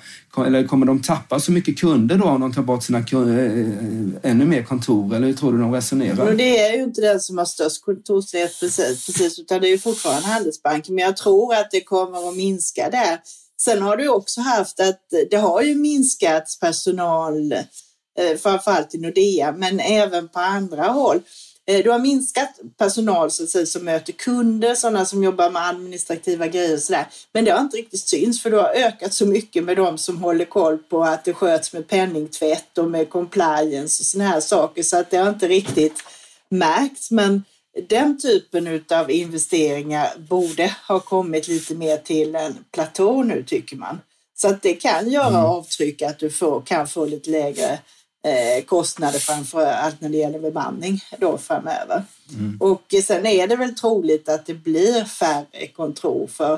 eller 0.47 0.67
kommer 0.67 0.85
de 0.85 1.01
tappa 1.01 1.39
så 1.39 1.51
mycket 1.51 1.79
kunder 1.79 2.17
då 2.17 2.25
om 2.25 2.41
de 2.41 2.53
tar 2.53 2.61
bort 2.61 2.83
sina 2.83 2.97
äh, 2.97 4.31
ännu 4.31 4.45
mer 4.45 4.63
kontor? 4.63 5.15
Eller 5.15 5.27
hur 5.27 5.33
tror 5.33 5.51
du 5.51 5.57
de 5.57 5.73
resonerar? 5.73 6.33
Det 6.33 6.59
är 6.59 6.77
ju 6.77 6.83
inte 6.83 7.01
den 7.01 7.19
som 7.19 7.37
har 7.37 7.45
störst 7.45 7.85
kontorsnät 7.85 8.59
precis, 8.59 9.05
precis, 9.05 9.39
utan 9.39 9.61
det 9.61 9.67
är 9.67 9.71
ju 9.71 9.77
fortfarande 9.77 10.27
Handelsbanken. 10.27 10.95
Men 10.95 11.03
jag 11.03 11.17
tror 11.17 11.53
att 11.53 11.71
det 11.71 11.81
kommer 11.81 12.29
att 12.29 12.35
minska 12.35 12.89
där. 12.89 13.19
Sen 13.61 13.81
har 13.81 13.97
du 13.97 14.07
också 14.07 14.41
haft 14.41 14.79
att 14.79 15.01
det 15.29 15.37
har 15.37 15.61
ju 15.61 15.75
minskat 15.75 16.57
personal 16.61 17.51
eh, 17.51 18.37
framförallt 18.37 18.95
i 18.95 18.97
Nordea, 18.97 19.51
men 19.51 19.79
även 19.79 20.27
på 20.27 20.39
andra 20.39 20.83
håll. 20.83 21.19
Eh, 21.67 21.83
du 21.83 21.91
har 21.91 21.99
minskat 21.99 22.59
personal 22.77 23.31
så 23.31 23.43
att 23.43 23.49
säga, 23.49 23.65
som 23.65 23.85
möter 23.85 24.13
kunder, 24.13 24.75
sådana 24.75 25.05
som 25.05 25.23
jobbar 25.23 25.49
med 25.49 25.67
administrativa 25.67 26.47
grejer 26.47 26.73
och 26.73 26.79
sådär. 26.79 27.07
Men 27.33 27.45
det 27.45 27.51
har 27.51 27.59
inte 27.59 27.77
riktigt 27.77 28.07
syns 28.07 28.41
för 28.41 28.51
du 28.51 28.57
har 28.57 28.69
ökat 28.69 29.13
så 29.13 29.25
mycket 29.25 29.63
med 29.63 29.77
de 29.77 29.97
som 29.97 30.17
håller 30.17 30.45
koll 30.45 30.77
på 30.77 31.03
att 31.03 31.25
det 31.25 31.33
sköts 31.33 31.73
med 31.73 31.87
penningtvätt 31.87 32.77
och 32.77 32.91
med 32.91 33.09
compliance 33.09 34.01
och 34.01 34.05
sådana 34.05 34.29
här 34.29 34.39
saker 34.39 34.83
så 34.83 34.97
att 34.97 35.09
det 35.09 35.17
har 35.17 35.29
inte 35.29 35.47
riktigt 35.47 36.03
märkts. 36.49 37.11
Men 37.11 37.43
den 37.87 38.19
typen 38.19 38.83
av 38.89 39.11
investeringar 39.11 40.09
borde 40.17 40.75
ha 40.87 40.99
kommit 40.99 41.47
lite 41.47 41.75
mer 41.75 41.97
till 41.97 42.35
en 42.35 42.65
platå 42.71 43.23
nu 43.23 43.43
tycker 43.43 43.75
man. 43.75 43.99
Så 44.35 44.47
att 44.47 44.61
det 44.61 44.73
kan 44.73 45.09
göra 45.09 45.27
mm. 45.27 45.45
avtryck 45.45 46.01
att 46.01 46.19
du 46.19 46.29
får, 46.29 46.61
kan 46.61 46.87
få 46.87 47.05
lite 47.05 47.29
lägre 47.29 47.79
eh, 48.25 48.65
kostnader 48.65 49.19
framför 49.19 49.65
allt 49.65 50.01
när 50.01 50.09
det 50.09 50.17
gäller 50.17 50.39
bemanning 50.39 50.99
då 51.19 51.37
framöver. 51.37 52.03
Mm. 52.33 52.57
Och 52.61 52.93
sen 53.03 53.25
är 53.25 53.47
det 53.47 53.55
väl 53.55 53.75
troligt 53.75 54.29
att 54.29 54.45
det 54.45 54.53
blir 54.53 55.05
färre 55.05 55.67
kontor 55.75 56.27
för 56.27 56.53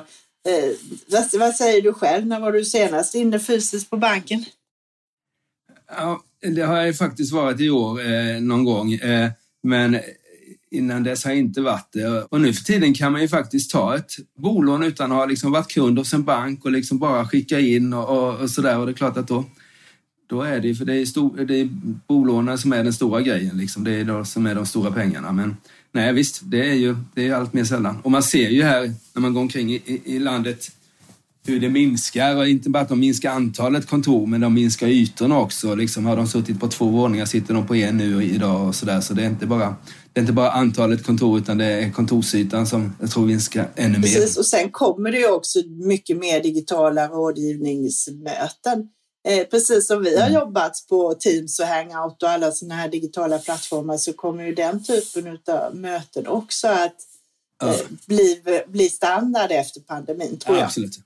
eh, 0.47 0.75
vad, 1.07 1.39
vad, 1.39 1.55
säger 1.55 1.81
du 1.81 1.93
själv? 1.93 2.27
När 2.27 2.39
var 2.39 2.51
du 2.51 2.65
senast 2.65 3.15
inne 3.15 3.39
fysiskt 3.39 3.89
på 3.89 3.97
banken? 3.97 4.45
Ja, 5.97 6.23
det 6.55 6.61
har 6.61 6.81
jag 6.81 6.97
faktiskt 6.97 7.33
varit 7.33 7.59
i 7.59 7.69
år 7.69 8.01
eh, 8.01 8.41
någon 8.41 8.65
gång. 8.65 8.93
Eh, 8.93 9.29
men 9.63 9.99
Innan 10.71 11.03
dess 11.03 11.23
har 11.23 11.31
jag 11.31 11.39
inte 11.39 11.61
varit 11.61 11.89
det. 11.91 12.07
Och 12.07 12.41
nu 12.41 12.53
för 12.53 12.63
tiden 12.63 12.93
kan 12.93 13.11
man 13.11 13.21
ju 13.21 13.27
faktiskt 13.27 13.71
ta 13.71 13.95
ett 13.95 14.11
bolån 14.37 14.83
utan 14.83 15.11
att 15.11 15.17
ha 15.17 15.25
liksom 15.25 15.51
varit 15.51 15.67
kund 15.71 15.97
hos 15.97 16.13
en 16.13 16.23
bank 16.23 16.65
och 16.65 16.71
liksom 16.71 16.99
bara 16.99 17.27
skicka 17.27 17.59
in 17.59 17.93
och, 17.93 18.09
och, 18.09 18.39
och 18.39 18.49
sådär. 18.49 18.77
Och 18.77 18.85
det 18.85 18.91
är 18.91 18.93
klart 18.93 19.17
att 19.17 19.27
då, 19.27 19.45
då 20.29 20.41
är 20.41 20.59
det 20.59 20.75
för 20.75 20.85
det 20.85 20.95
är, 20.95 21.05
stor, 21.05 21.45
det 21.45 21.55
är 21.55 21.69
bolånen 22.07 22.57
som 22.57 22.73
är 22.73 22.83
den 22.83 22.93
stora 22.93 23.21
grejen. 23.21 23.57
Liksom. 23.57 23.83
Det 23.83 23.91
är 23.91 24.03
det 24.03 24.25
som 24.25 24.45
är 24.45 24.55
de 24.55 24.65
stora 24.65 24.91
pengarna. 24.91 25.31
Men 25.31 25.57
nej, 25.91 26.13
visst, 26.13 26.41
det 26.43 26.69
är 26.69 26.73
ju 26.73 26.95
det 27.15 27.27
är 27.27 27.33
allt 27.33 27.53
mer 27.53 27.63
sällan. 27.63 27.97
Och 28.03 28.11
man 28.11 28.23
ser 28.23 28.49
ju 28.49 28.63
här 28.63 28.93
när 29.13 29.21
man 29.21 29.33
går 29.33 29.41
omkring 29.41 29.73
i, 29.73 29.81
i, 29.85 30.15
i 30.15 30.19
landet 30.19 30.71
hur 31.47 31.59
det 31.59 31.69
minskar. 31.69 32.35
Och 32.35 32.47
inte 32.47 32.69
bara 32.69 32.83
att 32.83 32.89
de 32.89 32.99
minskar 32.99 33.31
antalet 33.31 33.87
kontor, 33.87 34.27
men 34.27 34.41
de 34.41 34.53
minskar 34.53 34.87
ytorna 34.87 35.39
också. 35.39 35.75
Liksom 35.75 36.05
har 36.05 36.15
de 36.15 36.27
suttit 36.27 36.59
på 36.59 36.67
två 36.67 36.85
våningar 36.85 37.25
sitter 37.25 37.53
de 37.53 37.67
på 37.67 37.75
en 37.75 37.97
nu 37.97 38.23
idag 38.23 38.67
och 38.67 38.75
sådär. 38.75 39.01
Så 39.01 39.13
det 39.13 39.23
är 39.23 39.29
inte 39.29 39.45
bara 39.45 39.75
det 40.13 40.19
är 40.19 40.21
inte 40.21 40.33
bara 40.33 40.51
antalet 40.51 41.05
kontor 41.05 41.37
utan 41.37 41.57
det 41.57 41.65
är 41.65 41.91
kontorsytan 41.91 42.67
som 42.67 42.95
jag 42.99 43.11
tror 43.11 43.25
minskar 43.25 43.69
ännu 43.75 43.93
mer. 43.93 44.01
Precis, 44.01 44.37
och 44.37 44.45
sen 44.45 44.71
kommer 44.71 45.11
det 45.11 45.17
ju 45.17 45.31
också 45.31 45.59
mycket 45.67 46.17
mer 46.17 46.43
digitala 46.43 47.07
rådgivningsmöten. 47.07 48.89
Eh, 49.27 49.47
precis 49.47 49.87
som 49.87 50.03
vi 50.03 50.17
har 50.17 50.27
mm. 50.27 50.33
jobbat 50.33 50.85
på 50.89 51.13
Teams 51.13 51.59
och 51.59 51.65
Hangout 51.65 52.23
och 52.23 52.29
alla 52.29 52.51
sådana 52.51 52.75
här 52.75 52.89
digitala 52.89 53.39
plattformar 53.39 53.97
så 53.97 54.13
kommer 54.13 54.43
ju 54.43 54.55
den 54.55 54.83
typen 54.83 55.39
av 55.47 55.75
möten 55.75 56.27
också 56.27 56.67
att 56.67 56.95
eh, 57.63 57.75
bli, 58.07 58.41
bli 58.67 58.89
standard 58.89 59.51
efter 59.51 59.81
pandemin, 59.81 60.37
tror 60.37 60.55
ja, 60.55 60.61
jag. 60.61 60.65
Absolut. 60.65 60.99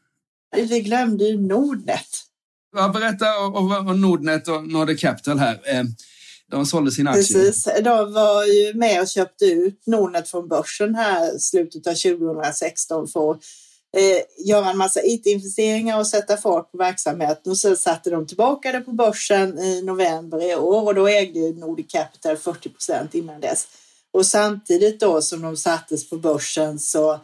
Vi 0.55 0.81
glömde 0.81 1.23
ju 1.23 1.41
Nordnet. 1.47 2.07
Ja, 2.75 2.89
berätta 2.89 3.39
om 3.39 4.01
Nordnet 4.01 4.47
och 4.47 4.67
Nordic 4.67 5.01
Capital 5.01 5.39
här. 5.39 5.61
Eh, 5.65 5.83
de 6.51 6.65
sålde 6.65 6.91
sina 6.91 7.11
aktier. 7.11 7.39
Precis. 7.39 7.67
De 7.83 8.13
var 8.13 8.45
ju 8.45 8.73
med 8.73 9.01
och 9.01 9.07
köpte 9.07 9.45
ut 9.45 9.87
Nordnet 9.87 10.29
från 10.29 10.47
börsen 10.47 10.95
här 10.95 11.37
slutet 11.37 11.87
av 11.87 11.93
2016 11.93 13.07
för 13.07 13.37
eh, 13.97 14.45
göra 14.45 14.69
en 14.69 14.77
massa 14.77 14.99
IT-investeringar 15.03 15.99
och 15.99 16.07
sätta 16.07 16.37
fart 16.37 16.71
på 16.71 16.77
verksamheten. 16.77 17.51
Och 17.51 17.57
sen 17.57 17.77
satte 17.77 18.09
de 18.09 18.27
tillbaka 18.27 18.71
det 18.71 18.81
på 18.81 18.91
börsen 18.91 19.59
i 19.59 19.81
november 19.81 20.49
i 20.51 20.55
år 20.55 20.87
och 20.87 20.95
då 20.95 21.07
ägde 21.07 21.39
Nordic 21.39 21.91
Capital 21.91 22.37
40 22.37 22.69
procent 22.69 23.15
innan 23.15 23.41
dess. 23.41 23.67
Och 24.11 24.25
samtidigt 24.25 24.99
då 24.99 25.21
som 25.21 25.41
de 25.41 25.57
sattes 25.57 26.09
på 26.09 26.17
börsen 26.17 26.79
så 26.79 27.19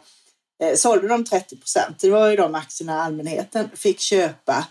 eh, 0.62 0.74
sålde 0.76 1.08
de 1.08 1.24
30 1.24 1.56
procent. 1.56 1.98
Det 1.98 2.10
var 2.10 2.30
ju 2.30 2.36
de 2.36 2.54
aktierna 2.54 3.02
allmänheten 3.02 3.70
fick 3.74 4.00
köpa 4.00 4.66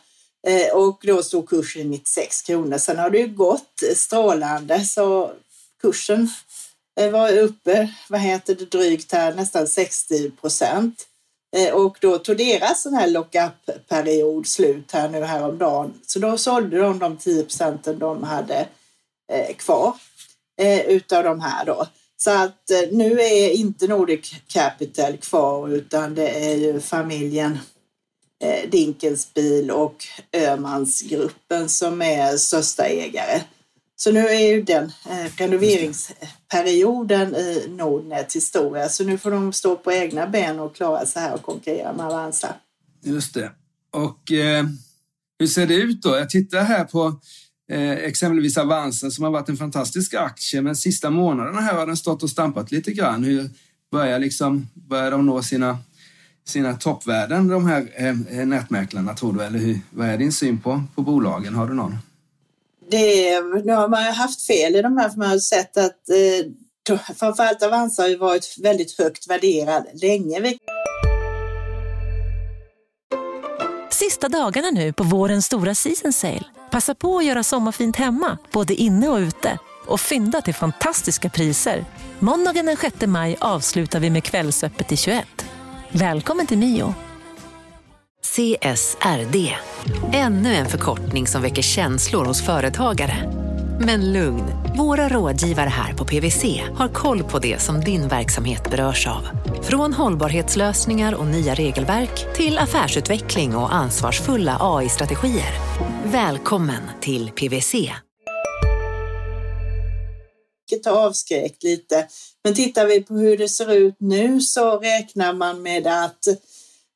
Eh, 0.47 0.75
och 0.75 0.99
då 1.03 1.23
stod 1.23 1.49
kursen 1.49 1.89
96 1.89 2.41
kronor. 2.41 2.77
Sen 2.77 2.99
har 2.99 3.09
det 3.09 3.19
ju 3.19 3.27
gått 3.27 3.83
strålande 3.95 4.85
så 4.85 5.31
kursen 5.81 6.29
eh, 6.99 7.11
var 7.11 7.37
uppe, 7.37 7.93
vad 8.09 8.19
heter 8.19 8.55
det, 8.55 8.71
drygt 8.71 9.11
här, 9.11 9.33
nästan 9.33 9.67
60 9.67 10.31
procent. 10.31 11.07
Eh, 11.55 11.73
och 11.73 11.97
då 12.01 12.17
tog 12.17 12.37
deras 12.37 12.81
sån 12.81 12.93
här 12.93 13.07
lock-up-period 13.07 14.47
slut 14.47 14.91
här 14.91 15.09
nu 15.09 15.23
häromdagen. 15.23 15.93
Så 16.05 16.19
då 16.19 16.37
sålde 16.37 16.77
de 16.77 16.99
de 16.99 17.17
10 17.17 17.43
procenten 17.43 17.99
de 17.99 18.23
hade 18.23 18.67
eh, 19.31 19.55
kvar 19.55 19.95
eh, 20.61 20.79
utav 20.79 21.23
de 21.23 21.41
här 21.41 21.65
då. 21.65 21.87
Så 22.17 22.31
att 22.31 22.71
nu 22.91 23.21
är 23.21 23.49
inte 23.49 23.87
Nordic 23.87 24.35
Capital 24.47 25.17
kvar 25.17 25.69
utan 25.69 26.15
det 26.15 26.29
är 26.29 26.55
ju 26.55 26.79
familjen 26.79 27.59
Dinkelsbil 28.67 29.71
och 29.71 30.05
Ömansgruppen 30.33 31.69
som 31.69 32.01
är 32.01 32.37
största 32.37 32.83
ägare. 32.85 33.41
Så 34.01 34.11
nu 34.11 34.19
är 34.19 34.53
ju 34.53 34.63
den 34.63 34.85
eh, 34.85 35.31
renoveringsperioden 35.37 37.35
i 37.35 37.65
Nordnets 37.69 38.35
historia 38.35 38.89
så 38.89 39.03
nu 39.03 39.17
får 39.17 39.31
de 39.31 39.53
stå 39.53 39.75
på 39.75 39.91
egna 39.91 40.27
ben 40.27 40.59
och 40.59 40.75
klara 40.75 41.05
sig 41.05 41.21
här 41.21 41.33
och 41.33 41.41
konkurrera 41.41 41.93
med 41.93 42.05
Avanza. 42.05 42.55
Just 43.03 43.33
det. 43.33 43.51
Och 43.91 44.31
eh, 44.31 44.65
hur 45.39 45.47
ser 45.47 45.67
det 45.67 45.75
ut 45.75 46.01
då? 46.01 46.17
Jag 46.17 46.29
tittar 46.29 46.63
här 46.63 46.83
på 46.83 47.19
eh, 47.71 47.91
exempelvis 47.91 48.57
Avanza 48.57 49.11
som 49.11 49.23
har 49.23 49.31
varit 49.31 49.49
en 49.49 49.57
fantastisk 49.57 50.13
aktie 50.13 50.61
men 50.61 50.75
sista 50.75 51.09
månaderna 51.09 51.61
här 51.61 51.73
har 51.73 51.87
den 51.87 51.97
stått 51.97 52.23
och 52.23 52.29
stampat 52.29 52.71
lite 52.71 52.91
grann. 52.91 53.23
Hur 53.23 53.49
börjar, 53.91 54.19
liksom, 54.19 54.67
börjar 54.73 55.11
de 55.11 55.25
nå 55.25 55.41
sina 55.41 55.77
sina 56.45 56.73
toppvärden, 56.73 57.47
de 57.47 57.67
här 57.67 57.89
eh, 57.95 58.45
nätmäklarna, 58.45 59.13
tror 59.13 59.33
du? 59.33 59.43
Eller 59.43 59.59
hur, 59.59 59.79
vad 59.89 60.07
är 60.07 60.17
din 60.17 60.31
syn 60.31 60.59
på, 60.59 60.83
på 60.95 61.01
bolagen? 61.01 61.55
Har 61.55 61.67
du 61.67 61.73
någon? 61.73 61.97
Det, 62.91 63.41
nu 63.65 63.73
har 63.73 63.87
man 63.87 64.05
ju 64.05 64.11
haft 64.11 64.47
fel 64.47 64.75
i 64.75 64.81
de 64.81 64.97
här, 64.97 65.09
för 65.09 65.17
man 65.17 65.29
har 65.29 65.39
sett 65.39 65.77
att 65.77 66.09
eh, 66.09 66.95
framförallt 67.15 67.63
Avanza 67.63 68.01
har 68.01 68.09
ju 68.09 68.17
varit 68.17 68.55
väldigt 68.63 68.97
högt 68.97 69.29
värderad 69.29 69.85
länge. 69.93 70.57
Sista 73.91 74.29
dagarna 74.29 74.71
nu 74.71 74.93
på 74.93 75.03
vårens 75.03 75.45
stora 75.45 75.75
season 75.75 76.13
sale. 76.13 76.43
Passa 76.71 76.95
på 76.95 77.17
att 77.17 77.25
göra 77.25 77.43
sommarfint 77.43 77.95
hemma, 77.95 78.37
både 78.51 78.73
inne 78.73 79.09
och 79.09 79.17
ute 79.17 79.59
och 79.85 79.99
fynda 79.99 80.41
till 80.41 80.53
fantastiska 80.53 81.29
priser. 81.29 81.85
Måndagen 82.19 82.65
den 82.65 82.77
6 82.77 82.95
maj 83.05 83.37
avslutar 83.39 83.99
vi 83.99 84.09
med 84.09 84.23
Kvällsöppet 84.23 84.91
i 84.91 84.97
21. 84.97 85.25
Välkommen 85.91 86.47
till 86.47 86.57
Mio. 86.57 86.95
CSRD, 88.29 89.55
ännu 90.13 90.53
en 90.53 90.69
förkortning 90.69 91.27
som 91.27 91.41
väcker 91.41 91.61
känslor 91.61 92.25
hos 92.25 92.45
företagare. 92.45 93.33
Men 93.81 94.13
lugn, 94.13 94.43
våra 94.77 95.09
rådgivare 95.09 95.69
här 95.69 95.93
på 95.93 96.05
PWC 96.05 96.43
har 96.75 96.87
koll 96.87 97.23
på 97.23 97.39
det 97.39 97.61
som 97.61 97.81
din 97.81 98.07
verksamhet 98.07 98.71
berörs 98.71 99.07
av. 99.07 99.27
Från 99.63 99.93
hållbarhetslösningar 99.93 101.13
och 101.13 101.25
nya 101.27 101.53
regelverk 101.53 102.35
till 102.35 102.57
affärsutveckling 102.57 103.55
och 103.55 103.73
ansvarsfulla 103.73 104.57
AI-strategier. 104.59 105.53
Välkommen 106.03 106.81
till 107.01 107.31
PWC 107.31 107.91
Det 110.69 110.85
har 110.85 111.07
avskräckt 111.07 111.63
lite. 111.63 112.07
Men 112.43 112.55
tittar 112.55 112.85
vi 112.85 113.01
på 113.01 113.13
hur 113.13 113.37
det 113.37 113.49
ser 113.49 113.73
ut 113.73 113.95
nu 113.99 114.41
så 114.41 114.79
räknar 114.79 115.33
man 115.33 115.61
med 115.61 115.87
att 115.87 116.25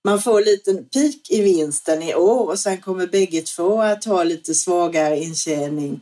man 0.03 0.21
får 0.21 0.39
en 0.39 0.45
liten 0.45 0.85
peak 0.85 1.29
i 1.29 1.41
vinsten 1.41 2.03
i 2.03 2.15
år 2.15 2.49
och 2.49 2.59
sen 2.59 2.81
kommer 2.81 3.07
bägge 3.07 3.41
två 3.41 3.81
att 3.81 4.05
ha 4.05 4.23
lite 4.23 4.55
svagare 4.55 5.19
intjäning 5.19 6.01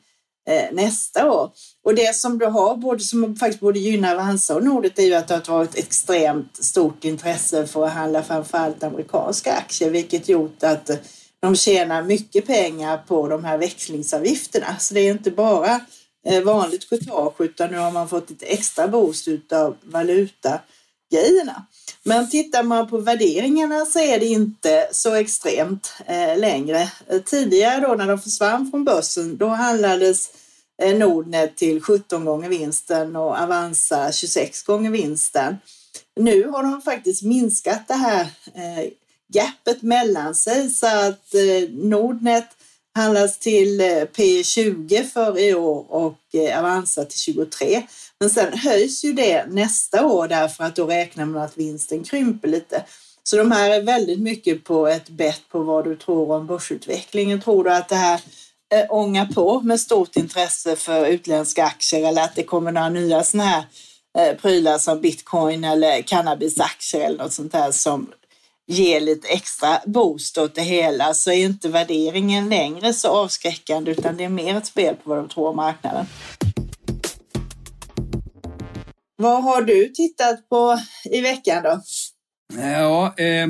eh, 0.49 0.71
nästa 0.71 1.31
år. 1.31 1.51
Och 1.83 1.95
det 1.95 2.15
som 2.15 2.37
du 2.37 2.45
har, 2.45 2.75
både, 2.75 3.03
som 3.03 3.35
faktiskt 3.35 3.59
både 3.59 3.79
gynnar 3.79 4.15
Avanza 4.15 4.55
och 4.55 4.63
Nordet, 4.63 4.99
är 4.99 5.03
ju 5.03 5.13
att 5.13 5.27
det 5.27 5.47
har 5.47 5.57
varit 5.57 5.77
extremt 5.77 6.63
stort 6.63 7.03
intresse 7.03 7.67
för 7.67 7.85
att 7.85 7.93
handla 7.93 8.23
framförallt 8.23 8.83
amerikanska 8.83 9.53
aktier, 9.53 9.89
vilket 9.89 10.29
gjort 10.29 10.63
att 10.63 10.89
eh, 10.89 10.97
de 11.39 11.55
tjänar 11.55 12.03
mycket 12.03 12.47
pengar 12.47 12.97
på 12.97 13.27
de 13.27 13.45
här 13.45 13.57
växlingsavgifterna. 13.57 14.79
Så 14.79 14.93
det 14.93 14.99
är 14.99 15.11
inte 15.11 15.31
bara 15.31 15.79
eh, 16.27 16.43
vanligt 16.43 16.89
courtage 16.89 17.41
utan 17.41 17.71
nu 17.71 17.77
har 17.77 17.91
man 17.91 18.09
fått 18.09 18.29
lite 18.29 18.45
extra 18.45 18.87
boost 18.87 19.27
av 19.51 19.75
grejerna. 21.11 21.65
Men 22.03 22.29
tittar 22.29 22.63
man 22.63 22.87
på 22.87 22.97
värderingarna 22.97 23.85
så 23.85 23.99
är 23.99 24.19
det 24.19 24.25
inte 24.25 24.89
så 24.91 25.13
extremt 25.13 25.93
eh, 26.05 26.37
längre. 26.37 26.91
Tidigare 27.25 27.87
då 27.87 27.95
när 27.95 28.07
de 28.07 28.19
försvann 28.19 28.71
från 28.71 28.83
börsen 28.83 29.37
då 29.37 29.47
handlades 29.47 30.29
eh, 30.81 30.97
Nordnet 30.97 31.57
till 31.57 31.81
17 31.81 32.25
gånger 32.25 32.49
vinsten 32.49 33.15
och 33.15 33.39
Avanza 33.39 34.11
26 34.11 34.63
gånger 34.63 34.91
vinsten. 34.91 35.57
Nu 36.15 36.47
har 36.47 36.63
de 36.63 36.81
faktiskt 36.81 37.23
minskat 37.23 37.87
det 37.87 37.93
här 37.93 38.21
eh, 38.55 38.89
gapet 39.33 39.81
mellan 39.81 40.35
sig 40.35 40.69
så 40.69 40.87
att 40.87 41.33
eh, 41.33 41.69
Nordnet 41.69 42.47
handlas 42.95 43.39
till 43.39 43.81
eh, 43.81 43.85
P20 43.85 45.03
för 45.03 45.39
i 45.39 45.53
år 45.53 45.85
och 45.89 46.35
eh, 46.35 46.59
Avanza 46.59 47.05
till 47.05 47.19
23. 47.19 47.83
Men 48.21 48.29
sen 48.29 48.57
höjs 48.57 49.03
ju 49.03 49.13
det 49.13 49.45
nästa 49.45 50.05
år 50.05 50.27
därför 50.27 50.63
att 50.63 50.75
då 50.75 50.85
räknar 50.85 51.25
man 51.25 51.41
att 51.41 51.57
vinsten 51.57 52.03
krymper 52.03 52.47
lite. 52.47 52.83
Så 53.23 53.37
de 53.37 53.51
här 53.51 53.69
är 53.69 53.81
väldigt 53.81 54.19
mycket 54.19 54.63
på 54.63 54.87
ett 54.87 55.09
bett 55.09 55.41
på 55.51 55.59
vad 55.59 55.85
du 55.85 55.95
tror 55.95 56.31
om 56.31 56.47
börsutvecklingen. 56.47 57.41
Tror 57.41 57.63
du 57.63 57.73
att 57.73 57.89
det 57.89 57.95
här 57.95 58.21
eh, 58.73 58.85
ångar 58.89 59.25
på 59.25 59.61
med 59.61 59.79
stort 59.79 60.15
intresse 60.15 60.75
för 60.75 61.05
utländska 61.05 61.65
aktier 61.65 62.07
eller 62.07 62.23
att 62.23 62.35
det 62.35 62.43
kommer 62.43 62.71
några 62.71 62.89
nya 62.89 63.23
sådana 63.23 63.49
här 63.49 63.63
eh, 64.17 64.37
prylar 64.37 64.77
som 64.77 65.01
bitcoin 65.01 65.63
eller 65.63 66.01
cannabisaktier 66.01 67.01
eller 67.01 67.23
något 67.23 67.33
sånt 67.33 67.51
där 67.51 67.71
som 67.71 68.11
ger 68.67 69.01
lite 69.01 69.27
extra 69.27 69.79
boost 69.85 70.37
åt 70.37 70.55
det 70.55 70.61
hela 70.61 71.13
så 71.13 71.31
är 71.31 71.45
inte 71.45 71.69
värderingen 71.69 72.49
längre 72.49 72.93
så 72.93 73.07
avskräckande 73.07 73.91
utan 73.91 74.17
det 74.17 74.23
är 74.23 74.29
mer 74.29 74.57
ett 74.57 74.65
spel 74.65 74.95
på 74.95 75.09
vad 75.09 75.17
de 75.17 75.27
tror 75.27 75.47
om 75.47 75.55
marknaden. 75.55 76.05
Vad 79.21 79.43
har 79.43 79.61
du 79.61 79.87
tittat 79.87 80.49
på 80.49 80.79
i 81.11 81.21
veckan 81.21 81.63
då? 81.63 81.81
Ja, 82.61 83.13
eh, 83.17 83.47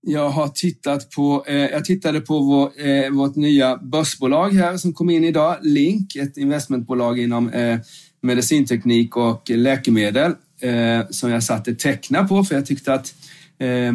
jag 0.00 0.28
har 0.28 0.48
tittat 0.48 1.10
på, 1.10 1.44
eh, 1.46 1.54
jag 1.54 1.84
tittade 1.84 2.20
på 2.20 2.38
vår, 2.38 2.86
eh, 2.86 3.10
vårt 3.10 3.36
nya 3.36 3.76
börsbolag 3.76 4.50
här 4.50 4.76
som 4.76 4.92
kom 4.92 5.10
in 5.10 5.24
idag, 5.24 5.58
Link, 5.62 6.16
ett 6.16 6.36
investmentbolag 6.36 7.18
inom 7.18 7.48
eh, 7.48 7.78
medicinteknik 8.22 9.16
och 9.16 9.50
läkemedel 9.50 10.32
eh, 10.60 11.08
som 11.10 11.30
jag 11.30 11.42
satte 11.42 11.74
teckna 11.74 12.28
på 12.28 12.44
för 12.44 12.54
jag 12.54 12.66
tyckte 12.66 12.94
att 12.94 13.14
eh, 13.58 13.92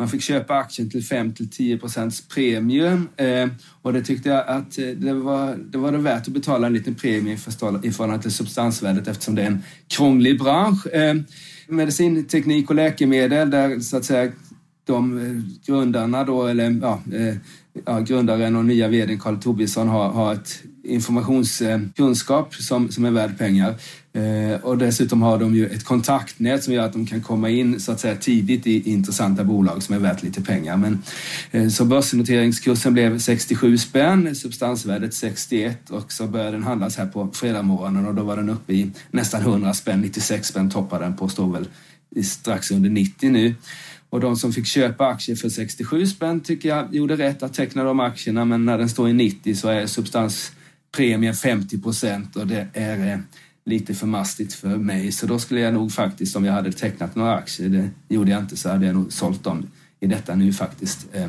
man 0.00 0.08
fick 0.08 0.22
köpa 0.22 0.54
aktien 0.54 0.90
till 0.90 1.00
5-10 1.00 1.80
procents 1.80 2.28
premium 2.28 3.08
eh, 3.16 3.48
och 3.82 3.92
det 3.92 4.02
tyckte 4.02 4.28
jag 4.28 4.48
att 4.48 4.78
eh, 4.78 4.86
det 4.86 5.12
var, 5.12 5.56
det 5.56 5.78
var 5.78 5.92
det 5.92 5.98
värt 5.98 6.28
att 6.28 6.34
betala 6.34 6.66
en 6.66 6.72
liten 6.72 6.94
premie 6.94 7.34
i 7.34 7.36
förhållande 7.36 8.22
till 8.22 8.32
substansvärdet 8.32 9.08
eftersom 9.08 9.34
det 9.34 9.42
är 9.42 9.46
en 9.46 9.62
krånglig 9.88 10.38
bransch. 10.38 10.86
Eh, 10.86 11.14
medicinteknik 11.68 12.70
och 12.70 12.76
läkemedel 12.76 13.50
där 13.50 13.80
så 13.80 13.96
att 13.96 14.04
säga 14.04 14.32
de 14.84 15.18
eh, 15.18 15.66
grundarna 15.66 16.24
då, 16.24 16.46
eller 16.46 16.78
ja, 16.82 17.00
eh, 17.12 17.34
ja, 17.86 18.00
grundaren 18.00 18.56
och 18.56 18.64
nya 18.64 18.88
vdn 18.88 19.18
Carl 19.18 19.38
Tobisson 19.38 19.88
har, 19.88 20.08
har 20.08 20.32
ett 20.32 20.62
informationskunskap 20.84 22.54
som, 22.54 22.92
som 22.92 23.04
är 23.04 23.10
värd 23.10 23.38
pengar. 23.38 23.74
Eh, 24.12 24.60
och 24.60 24.78
dessutom 24.78 25.22
har 25.22 25.38
de 25.38 25.54
ju 25.54 25.66
ett 25.66 25.84
kontaktnät 25.84 26.64
som 26.64 26.74
gör 26.74 26.84
att 26.84 26.92
de 26.92 27.06
kan 27.06 27.20
komma 27.20 27.48
in 27.50 27.80
så 27.80 27.92
att 27.92 28.00
säga 28.00 28.16
tidigt 28.16 28.66
i 28.66 28.90
intressanta 28.90 29.44
bolag 29.44 29.82
som 29.82 29.94
är 29.94 29.98
värt 29.98 30.22
lite 30.22 30.42
pengar. 30.42 30.76
Men, 30.76 31.02
eh, 31.50 31.68
så 31.68 31.84
börsnoteringskursen 31.84 32.92
blev 32.92 33.18
67 33.18 33.78
spänn, 33.78 34.34
substansvärdet 34.34 35.14
61 35.14 35.90
och 35.90 36.12
så 36.12 36.26
började 36.26 36.50
den 36.50 36.62
handlas 36.62 36.96
här 36.96 37.06
på 37.06 37.30
fredagsmorgonen 37.32 38.06
och 38.06 38.14
då 38.14 38.22
var 38.22 38.36
den 38.36 38.48
uppe 38.48 38.72
i 38.72 38.90
nästan 39.10 39.40
100 39.40 39.74
spänn, 39.74 40.00
96 40.00 40.48
spänn 40.48 40.70
toppade 40.70 41.04
den 41.04 41.16
på, 41.16 41.28
står 41.28 41.52
väl 41.52 41.68
strax 42.24 42.70
under 42.70 42.90
90 42.90 43.30
nu. 43.30 43.54
Och 44.10 44.20
de 44.20 44.36
som 44.36 44.52
fick 44.52 44.66
köpa 44.66 45.06
aktier 45.06 45.36
för 45.36 45.48
67 45.48 46.06
spänn 46.06 46.40
tycker 46.40 46.68
jag 46.68 46.94
gjorde 46.94 47.16
rätt 47.16 47.42
att 47.42 47.54
teckna 47.54 47.84
de 47.84 48.00
aktierna 48.00 48.44
men 48.44 48.64
när 48.64 48.78
den 48.78 48.88
står 48.88 49.08
i 49.08 49.12
90 49.12 49.54
så 49.54 49.68
är 49.68 49.86
substans 49.86 50.52
substanspremien 50.96 51.34
50 51.34 51.82
procent 51.82 52.36
och 52.36 52.46
det 52.46 52.68
är 52.74 53.12
eh, 53.12 53.18
lite 53.64 53.94
för 53.94 54.06
mastigt 54.06 54.52
för 54.52 54.76
mig. 54.76 55.12
Så 55.12 55.26
då 55.26 55.38
skulle 55.38 55.60
jag 55.60 55.74
nog 55.74 55.92
faktiskt, 55.92 56.36
om 56.36 56.44
jag 56.44 56.52
hade 56.52 56.72
tecknat 56.72 57.14
några 57.14 57.34
aktier, 57.34 57.68
det 57.68 58.14
gjorde 58.14 58.30
jag 58.30 58.40
inte, 58.40 58.56
så 58.56 58.68
hade 58.68 58.86
jag 58.86 58.94
nog 58.94 59.12
sålt 59.12 59.44
dem 59.44 59.70
i 60.00 60.06
detta 60.06 60.34
nu 60.34 60.52
faktiskt. 60.52 61.06
Eh, 61.12 61.28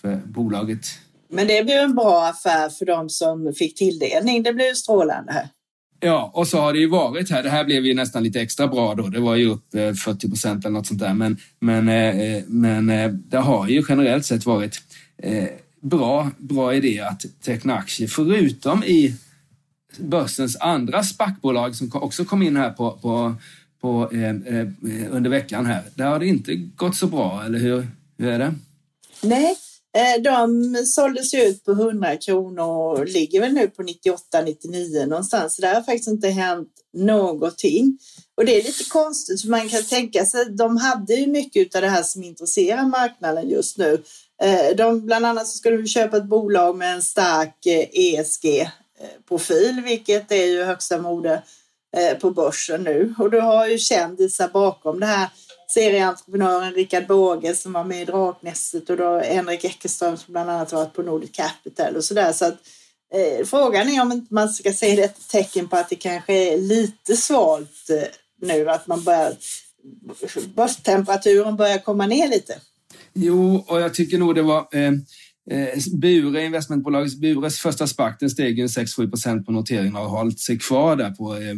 för 0.00 0.16
bolaget. 0.16 0.86
Men 1.28 1.46
det 1.46 1.64
blev 1.64 1.76
en 1.76 1.94
bra 1.94 2.26
affär 2.26 2.68
för 2.68 2.86
de 2.86 3.08
som 3.08 3.52
fick 3.58 3.78
tilldelning. 3.78 4.42
Det 4.42 4.52
blev 4.52 4.74
strålande 4.74 5.32
här. 5.32 5.48
Ja, 6.00 6.30
och 6.34 6.48
så 6.48 6.60
har 6.60 6.72
det 6.72 6.78
ju 6.78 6.88
varit 6.88 7.30
här. 7.30 7.42
Det 7.42 7.50
här 7.50 7.64
blev 7.64 7.86
ju 7.86 7.94
nästan 7.94 8.22
lite 8.22 8.40
extra 8.40 8.68
bra 8.68 8.94
då. 8.94 9.08
Det 9.08 9.20
var 9.20 9.36
ju 9.36 9.46
upp 9.46 9.64
40 10.04 10.26
eh, 10.26 10.30
procent 10.30 10.64
eller 10.64 10.72
något 10.72 10.86
sånt 10.86 11.00
där. 11.00 11.14
Men, 11.14 11.36
men, 11.60 11.84
men 12.46 12.86
det 13.28 13.38
har 13.38 13.68
ju 13.68 13.84
generellt 13.88 14.26
sett 14.26 14.46
varit 14.46 14.82
bra, 15.88 16.30
bra 16.38 16.74
idé 16.74 17.00
att 17.00 17.24
teckna 17.42 17.74
aktier, 17.74 18.08
förutom 18.08 18.84
i 18.84 19.14
börsens 19.98 20.56
andra 20.60 21.02
SPAC-bolag 21.02 21.76
som 21.76 21.90
också 21.94 22.24
kom 22.24 22.42
in 22.42 22.56
här 22.56 22.70
på, 22.70 22.92
på, 22.92 23.34
på 23.80 24.10
eh, 24.12 24.28
eh, 24.28 24.66
under 25.10 25.30
veckan 25.30 25.66
här. 25.66 25.82
Där 25.94 26.04
har 26.06 26.18
det 26.18 26.26
inte 26.26 26.54
gått 26.54 26.96
så 26.96 27.06
bra, 27.06 27.44
eller 27.44 27.58
hur, 27.58 27.86
hur 28.18 28.28
är 28.28 28.38
det? 28.38 28.54
Nej, 29.22 29.56
eh, 29.96 30.22
de 30.22 30.74
såldes 30.86 31.34
ju 31.34 31.42
ut 31.42 31.64
på 31.64 31.72
100 31.72 32.16
kronor 32.16 33.00
och 33.00 33.06
ligger 33.06 33.40
väl 33.40 33.52
nu 33.52 33.68
på 33.68 33.82
98-99 33.82 35.06
någonstans. 35.06 35.56
Så 35.56 35.62
det 35.62 35.68
har 35.68 35.82
faktiskt 35.82 36.08
inte 36.08 36.28
hänt 36.28 36.68
någonting. 36.96 37.98
Och 38.36 38.44
det 38.44 38.60
är 38.60 38.64
lite 38.64 38.84
konstigt 38.84 39.42
för 39.42 39.48
man 39.48 39.68
kan 39.68 39.82
tänka 39.82 40.24
sig, 40.24 40.44
de 40.44 40.76
hade 40.76 41.14
ju 41.14 41.26
mycket 41.26 41.74
av 41.74 41.82
det 41.82 41.88
här 41.88 42.02
som 42.02 42.24
intresserar 42.24 42.86
marknaden 42.86 43.48
just 43.48 43.78
nu. 43.78 44.02
Eh, 44.42 44.76
de, 44.76 45.06
bland 45.06 45.26
annat 45.26 45.48
så 45.48 45.58
ska 45.58 45.70
du 45.70 45.86
köpa 45.86 46.16
ett 46.16 46.24
bolag 46.24 46.76
med 46.76 46.94
en 46.94 47.02
stark 47.02 47.66
eh, 47.66 47.88
ESG 47.92 48.60
eh, 48.60 48.68
profil, 49.28 49.82
vilket 49.84 50.32
är 50.32 50.46
ju 50.46 50.64
högsta 50.64 50.98
mode 50.98 51.42
på 52.20 52.30
börsen 52.30 52.82
nu. 52.82 53.14
Och 53.18 53.30
du 53.30 53.40
har 53.40 53.66
ju 53.66 53.78
kändisar 53.78 54.48
bakom 54.48 55.00
det 55.00 55.06
här. 55.06 55.28
Serieentreprenören 55.68 56.74
Rickard 56.74 57.06
Båge 57.06 57.54
som 57.54 57.72
var 57.72 57.84
med 57.84 58.02
i 58.02 58.04
Draknästet 58.04 58.90
och 58.90 58.96
då 58.96 59.18
Henrik 59.18 59.64
Eckerström 59.64 60.16
som 60.16 60.32
bland 60.32 60.50
annat 60.50 60.72
varit 60.72 60.92
på 60.92 61.02
Nordic 61.02 61.30
Capital 61.32 61.96
och 61.96 62.04
sådär. 62.04 62.32
Så 62.32 62.44
att, 62.44 62.54
eh, 63.14 63.46
frågan 63.46 63.88
är 63.88 64.02
om 64.02 64.12
inte 64.12 64.34
man 64.34 64.48
ska 64.48 64.72
se 64.72 64.96
det 64.96 65.02
ett 65.02 65.28
tecken 65.28 65.68
på 65.68 65.76
att 65.76 65.88
det 65.88 65.96
kanske 65.96 66.32
är 66.32 66.58
lite 66.58 67.16
svalt 67.16 67.90
eh, 67.90 68.08
nu, 68.40 68.70
att 68.70 68.86
man 68.86 69.04
börjar 69.04 69.36
börstemperaturen 70.54 71.56
börjar 71.56 71.78
komma 71.78 72.06
ner 72.06 72.28
lite. 72.28 72.60
Jo, 73.16 73.64
och 73.68 73.80
jag 73.80 73.94
tycker 73.94 74.18
nog 74.18 74.34
det 74.34 74.42
var 74.42 74.68
eh, 74.72 74.92
Eh, 75.50 75.78
Bure, 75.92 76.44
investmentbolagets 76.44 77.16
Bures 77.16 77.58
första 77.58 77.86
spark, 77.86 78.20
den 78.20 78.30
steg 78.30 78.64
6-7 78.64 79.10
procent 79.10 79.46
på 79.46 79.52
noteringen 79.52 79.96
och 79.96 80.02
har 80.02 80.18
hållit 80.18 80.40
sig 80.40 80.58
kvar 80.58 80.96
där 80.96 81.10
på 81.10 81.36
eh, 81.36 81.56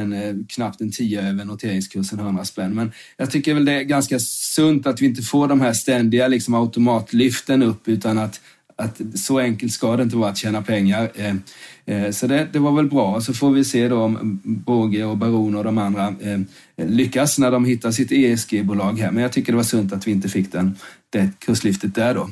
en, 0.00 0.12
eh, 0.12 0.34
knappt 0.48 0.80
en 0.80 0.92
10 0.92 1.22
över 1.22 1.44
noteringskursen 1.44 2.18
100 2.18 2.44
spänn. 2.44 2.74
Men 2.74 2.92
jag 3.16 3.30
tycker 3.30 3.54
väl 3.54 3.64
det 3.64 3.72
är 3.72 3.82
ganska 3.82 4.18
sunt 4.18 4.86
att 4.86 5.00
vi 5.00 5.06
inte 5.06 5.22
får 5.22 5.48
de 5.48 5.60
här 5.60 5.72
ständiga 5.72 6.28
liksom, 6.28 6.54
automatlyften 6.54 7.62
upp 7.62 7.88
utan 7.88 8.18
att, 8.18 8.40
att 8.82 9.00
så 9.14 9.38
enkelt 9.38 9.72
ska 9.72 9.96
det 9.96 10.02
inte 10.02 10.16
vara 10.16 10.30
att 10.30 10.36
tjäna 10.36 10.62
pengar. 10.62 11.10
Eh, 11.14 11.36
eh, 11.86 12.10
så 12.10 12.26
det, 12.26 12.48
det, 12.52 12.58
var 12.58 12.72
väl 12.72 12.86
bra. 12.86 13.20
Så 13.20 13.34
får 13.34 13.50
vi 13.50 13.64
se 13.64 13.88
då 13.88 14.02
om 14.02 14.40
Båge 14.44 15.04
och 15.04 15.16
Baron 15.16 15.56
och 15.56 15.64
de 15.64 15.78
andra 15.78 16.14
eh, 16.20 16.40
lyckas 16.76 17.38
när 17.38 17.50
de 17.50 17.64
hittar 17.64 17.90
sitt 17.90 18.12
ESG-bolag 18.12 18.98
här. 18.98 19.10
Men 19.10 19.22
jag 19.22 19.32
tycker 19.32 19.52
det 19.52 19.56
var 19.56 19.62
sunt 19.62 19.92
att 19.92 20.06
vi 20.06 20.12
inte 20.12 20.28
fick 20.28 20.52
den, 20.52 20.76
det 21.10 21.30
kurslyftet 21.38 21.94
där 21.94 22.14
då. 22.14 22.30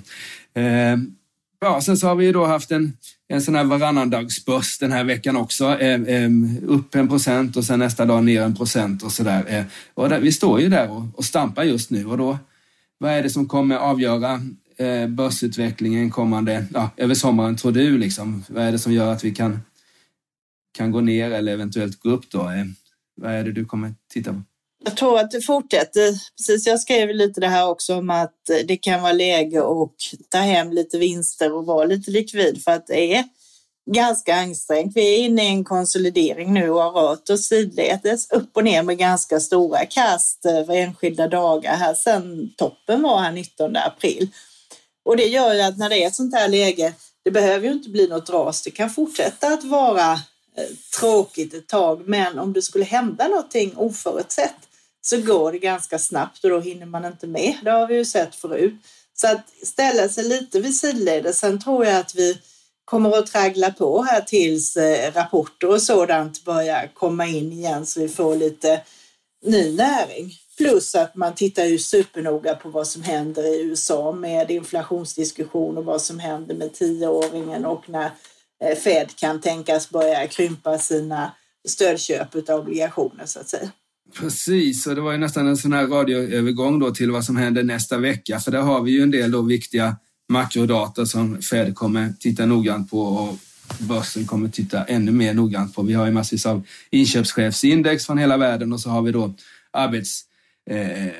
Ja, 1.61 1.81
sen 1.81 1.97
så 1.97 2.07
har 2.07 2.15
vi 2.15 2.33
då 2.33 2.47
haft 2.47 2.71
en, 2.71 2.93
en 3.29 3.43
sån 3.43 3.55
här 3.55 3.65
varannandagsbörs 3.65 4.79
den 4.79 4.93
här 4.93 5.05
veckan 5.05 5.37
också. 5.37 5.77
Upp 6.67 6.95
en 6.95 7.09
procent 7.09 7.57
och 7.57 7.65
sen 7.65 7.79
nästa 7.79 8.05
dag 8.05 8.25
ner 8.25 8.43
en 8.43 8.57
procent 8.57 9.03
och 9.03 9.13
sådär. 9.13 9.65
Och 9.95 10.09
där, 10.09 10.21
vi 10.21 10.33
står 10.33 10.61
ju 10.61 10.69
där 10.69 10.91
och, 10.91 11.03
och 11.15 11.25
stampar 11.25 11.65
just 11.65 11.91
nu 11.91 12.07
och 12.07 12.19
då, 12.19 12.39
vad 12.99 13.13
är 13.13 13.23
det 13.23 13.31
som 13.31 13.49
kommer 13.49 13.77
avgöra 13.77 14.41
Eh, 14.81 15.07
börsutvecklingen 15.07 16.11
kommande, 16.11 16.66
ja, 16.75 16.90
över 16.97 17.14
sommaren 17.14 17.57
tror 17.57 17.73
du 17.73 17.99
liksom? 17.99 18.45
Vad 18.49 18.64
är 18.64 18.73
det 18.73 18.79
som 18.79 18.93
gör 18.93 19.12
att 19.12 19.25
vi 19.25 19.35
kan, 19.35 19.61
kan 20.73 20.90
gå 20.90 21.01
ner 21.01 21.31
eller 21.31 21.53
eventuellt 21.53 22.01
gå 22.01 22.11
upp 22.11 22.31
då? 22.31 22.40
Eh, 22.40 22.64
vad 23.16 23.33
är 23.33 23.45
det 23.45 23.53
du 23.53 23.64
kommer 23.64 23.95
titta 24.12 24.33
på? 24.33 24.43
Jag 24.85 24.97
tror 24.97 25.19
att 25.19 25.31
det 25.31 25.40
fortsätter. 25.40 26.14
Precis, 26.37 26.66
jag 26.66 26.81
skrev 26.81 27.09
lite 27.09 27.40
det 27.40 27.49
här 27.49 27.69
också 27.69 27.99
om 27.99 28.11
att 28.11 28.51
eh, 28.51 28.66
det 28.66 28.77
kan 28.77 29.03
vara 29.03 29.12
läge 29.12 29.61
att 29.61 29.90
ta 30.29 30.38
hem 30.38 30.73
lite 30.73 30.99
vinster 30.99 31.53
och 31.53 31.66
vara 31.66 31.85
lite 31.85 32.11
likvid 32.11 32.64
för 32.64 32.71
att 32.71 32.87
det 32.87 33.14
är 33.14 33.25
ganska 33.90 34.35
ansträngt. 34.35 34.97
Vi 34.97 35.14
är 35.14 35.19
inne 35.19 35.45
i 35.45 35.49
en 35.49 35.64
konsolidering 35.64 36.55
nu 36.55 36.71
och 36.71 36.83
har 36.83 36.93
rört 36.93 37.31
oss 37.31 37.47
sidledes 37.47 38.31
upp 38.31 38.57
och 38.57 38.64
ner 38.64 38.83
med 38.83 38.99
ganska 38.99 39.40
stora 39.40 39.87
kast 39.87 40.43
för 40.43 40.71
enskilda 40.71 41.29
dagar 41.29 41.77
här 41.77 41.95
sedan 41.95 42.51
toppen 42.57 43.03
var 43.03 43.19
här 43.19 43.33
19 43.33 43.77
april. 43.77 44.31
Och 45.05 45.17
det 45.17 45.27
gör 45.27 45.55
ju 45.55 45.61
att 45.61 45.79
när 45.79 45.89
det 45.89 46.03
är 46.03 46.07
ett 46.07 46.15
sånt 46.15 46.35
här 46.35 46.49
läge, 46.49 46.93
det 47.25 47.31
behöver 47.31 47.67
ju 47.67 47.73
inte 47.73 47.89
bli 47.89 48.09
något 48.09 48.31
ras. 48.31 48.63
Det 48.63 48.71
kan 48.71 48.91
fortsätta 48.91 49.47
att 49.47 49.65
vara 49.65 50.13
eh, 50.13 50.65
tråkigt 51.01 51.55
ett 51.55 51.69
tag, 51.69 52.09
men 52.09 52.39
om 52.39 52.53
det 52.53 52.63
skulle 52.63 52.85
hända 52.85 53.29
någonting 53.29 53.73
oförutsett 53.77 54.57
så 55.01 55.21
går 55.21 55.53
det 55.53 55.59
ganska 55.59 55.99
snabbt 55.99 56.45
och 56.45 56.51
då 56.51 56.61
hinner 56.61 56.87
man 56.87 57.05
inte 57.05 57.27
med. 57.27 57.55
Det 57.63 57.71
har 57.71 57.87
vi 57.87 57.95
ju 57.95 58.05
sett 58.05 58.35
förut. 58.35 58.75
Så 59.15 59.27
att 59.27 59.49
ställa 59.63 60.09
sig 60.09 60.25
lite 60.25 60.61
vid 60.61 60.77
sidledes. 60.77 61.39
Sen 61.39 61.61
tror 61.61 61.87
jag 61.87 61.97
att 61.97 62.15
vi 62.15 62.39
kommer 62.85 63.19
att 63.19 63.27
traggla 63.27 63.71
på 63.71 64.03
här 64.03 64.21
tills 64.21 64.77
eh, 64.77 65.13
rapporter 65.13 65.69
och 65.69 65.83
sådant 65.83 66.45
börjar 66.45 66.91
komma 66.95 67.27
in 67.27 67.53
igen 67.53 67.87
så 67.87 68.01
vi 68.01 68.09
får 68.09 68.37
lite 68.37 68.81
ny 69.45 69.77
näring. 69.77 70.33
Plus 70.61 70.94
att 70.94 71.16
man 71.16 71.35
tittar 71.35 71.64
ju 71.64 71.79
supernoga 71.79 72.55
på 72.55 72.68
vad 72.68 72.87
som 72.87 73.03
händer 73.03 73.55
i 73.55 73.62
USA 73.62 74.12
med 74.12 74.51
inflationsdiskussion 74.51 75.79
och 75.79 75.85
vad 75.85 76.03
som 76.03 76.18
händer 76.18 76.55
med 76.55 76.75
tioåringen 76.75 77.64
och 77.66 77.88
när 77.88 78.11
eh, 78.64 78.79
Fed 78.79 79.16
kan 79.16 79.40
tänkas 79.40 79.90
börja 79.90 80.27
krympa 80.27 80.79
sina 80.79 81.33
stödköp 81.68 82.49
av 82.49 82.61
obligationer 82.61 83.27
så 83.27 83.40
att 83.40 83.49
säga. 83.49 83.70
Precis, 84.18 84.87
och 84.87 84.94
det 84.94 85.01
var 85.01 85.12
ju 85.12 85.18
nästan 85.18 85.46
en 85.46 85.57
sån 85.57 85.73
här 85.73 85.87
radioövergång 85.87 86.79
då 86.79 86.90
till 86.90 87.11
vad 87.11 87.25
som 87.25 87.37
händer 87.37 87.62
nästa 87.62 87.99
vecka. 87.99 88.40
För 88.40 88.51
där 88.51 88.61
har 88.61 88.83
vi 88.83 88.90
ju 88.90 89.03
en 89.03 89.11
del 89.11 89.31
då 89.31 89.42
viktiga 89.42 89.96
makrodata 90.29 91.07
som 91.07 91.42
Fed 91.42 91.75
kommer 91.75 92.12
titta 92.20 92.46
noggrant 92.46 92.90
på 92.90 93.01
och 93.01 93.37
börsen 93.79 94.27
kommer 94.27 94.49
titta 94.49 94.85
ännu 94.85 95.12
mer 95.12 95.35
noggrant 95.35 95.75
på. 95.75 95.83
Vi 95.83 95.94
har 95.94 96.07
ju 96.07 96.12
massvis 96.12 96.46
av 96.46 96.66
inköpschefsindex 96.90 98.07
från 98.07 98.18
hela 98.18 98.37
världen 98.37 98.73
och 98.73 98.81
så 98.81 98.90
har 98.90 99.03
vi 99.03 99.12
då 99.12 99.35
arbets, 99.70 100.25
eh, 100.71 101.13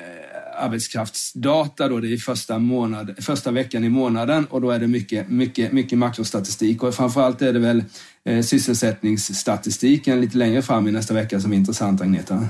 arbetskraftsdata 0.55 1.87
då, 1.87 1.99
det 1.99 2.13
är 2.13 2.17
första, 2.17 2.59
månad, 2.59 3.15
första 3.23 3.51
veckan 3.51 3.83
i 3.83 3.89
månaden 3.89 4.45
och 4.45 4.61
då 4.61 4.71
är 4.71 4.79
det 4.79 4.87
mycket, 4.87 5.29
mycket, 5.29 5.71
mycket 5.71 5.97
makrostatistik 5.97 6.83
och 6.83 6.95
framförallt 6.95 7.41
är 7.41 7.53
det 7.53 7.59
väl 7.59 7.83
eh, 8.25 8.41
sysselsättningsstatistiken 8.41 10.21
lite 10.21 10.37
längre 10.37 10.61
fram 10.61 10.87
i 10.87 10.91
nästa 10.91 11.13
vecka 11.13 11.39
som 11.39 11.53
är 11.53 11.57
intressant, 11.57 12.01
Agneta. 12.01 12.47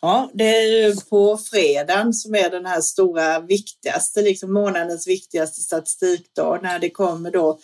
Ja, 0.00 0.30
det 0.34 0.56
är 0.56 0.86
ju 0.86 0.96
på 1.10 1.38
fredagen 1.50 2.12
som 2.12 2.34
är 2.34 2.50
den 2.50 2.66
här 2.66 2.80
stora 2.80 3.40
viktigaste, 3.40 4.22
liksom 4.22 4.52
månadens 4.52 5.08
viktigaste 5.08 5.60
statistikdag 5.60 6.58
när 6.62 6.78
det 6.78 6.90
kommer 6.90 7.30
då 7.30 7.58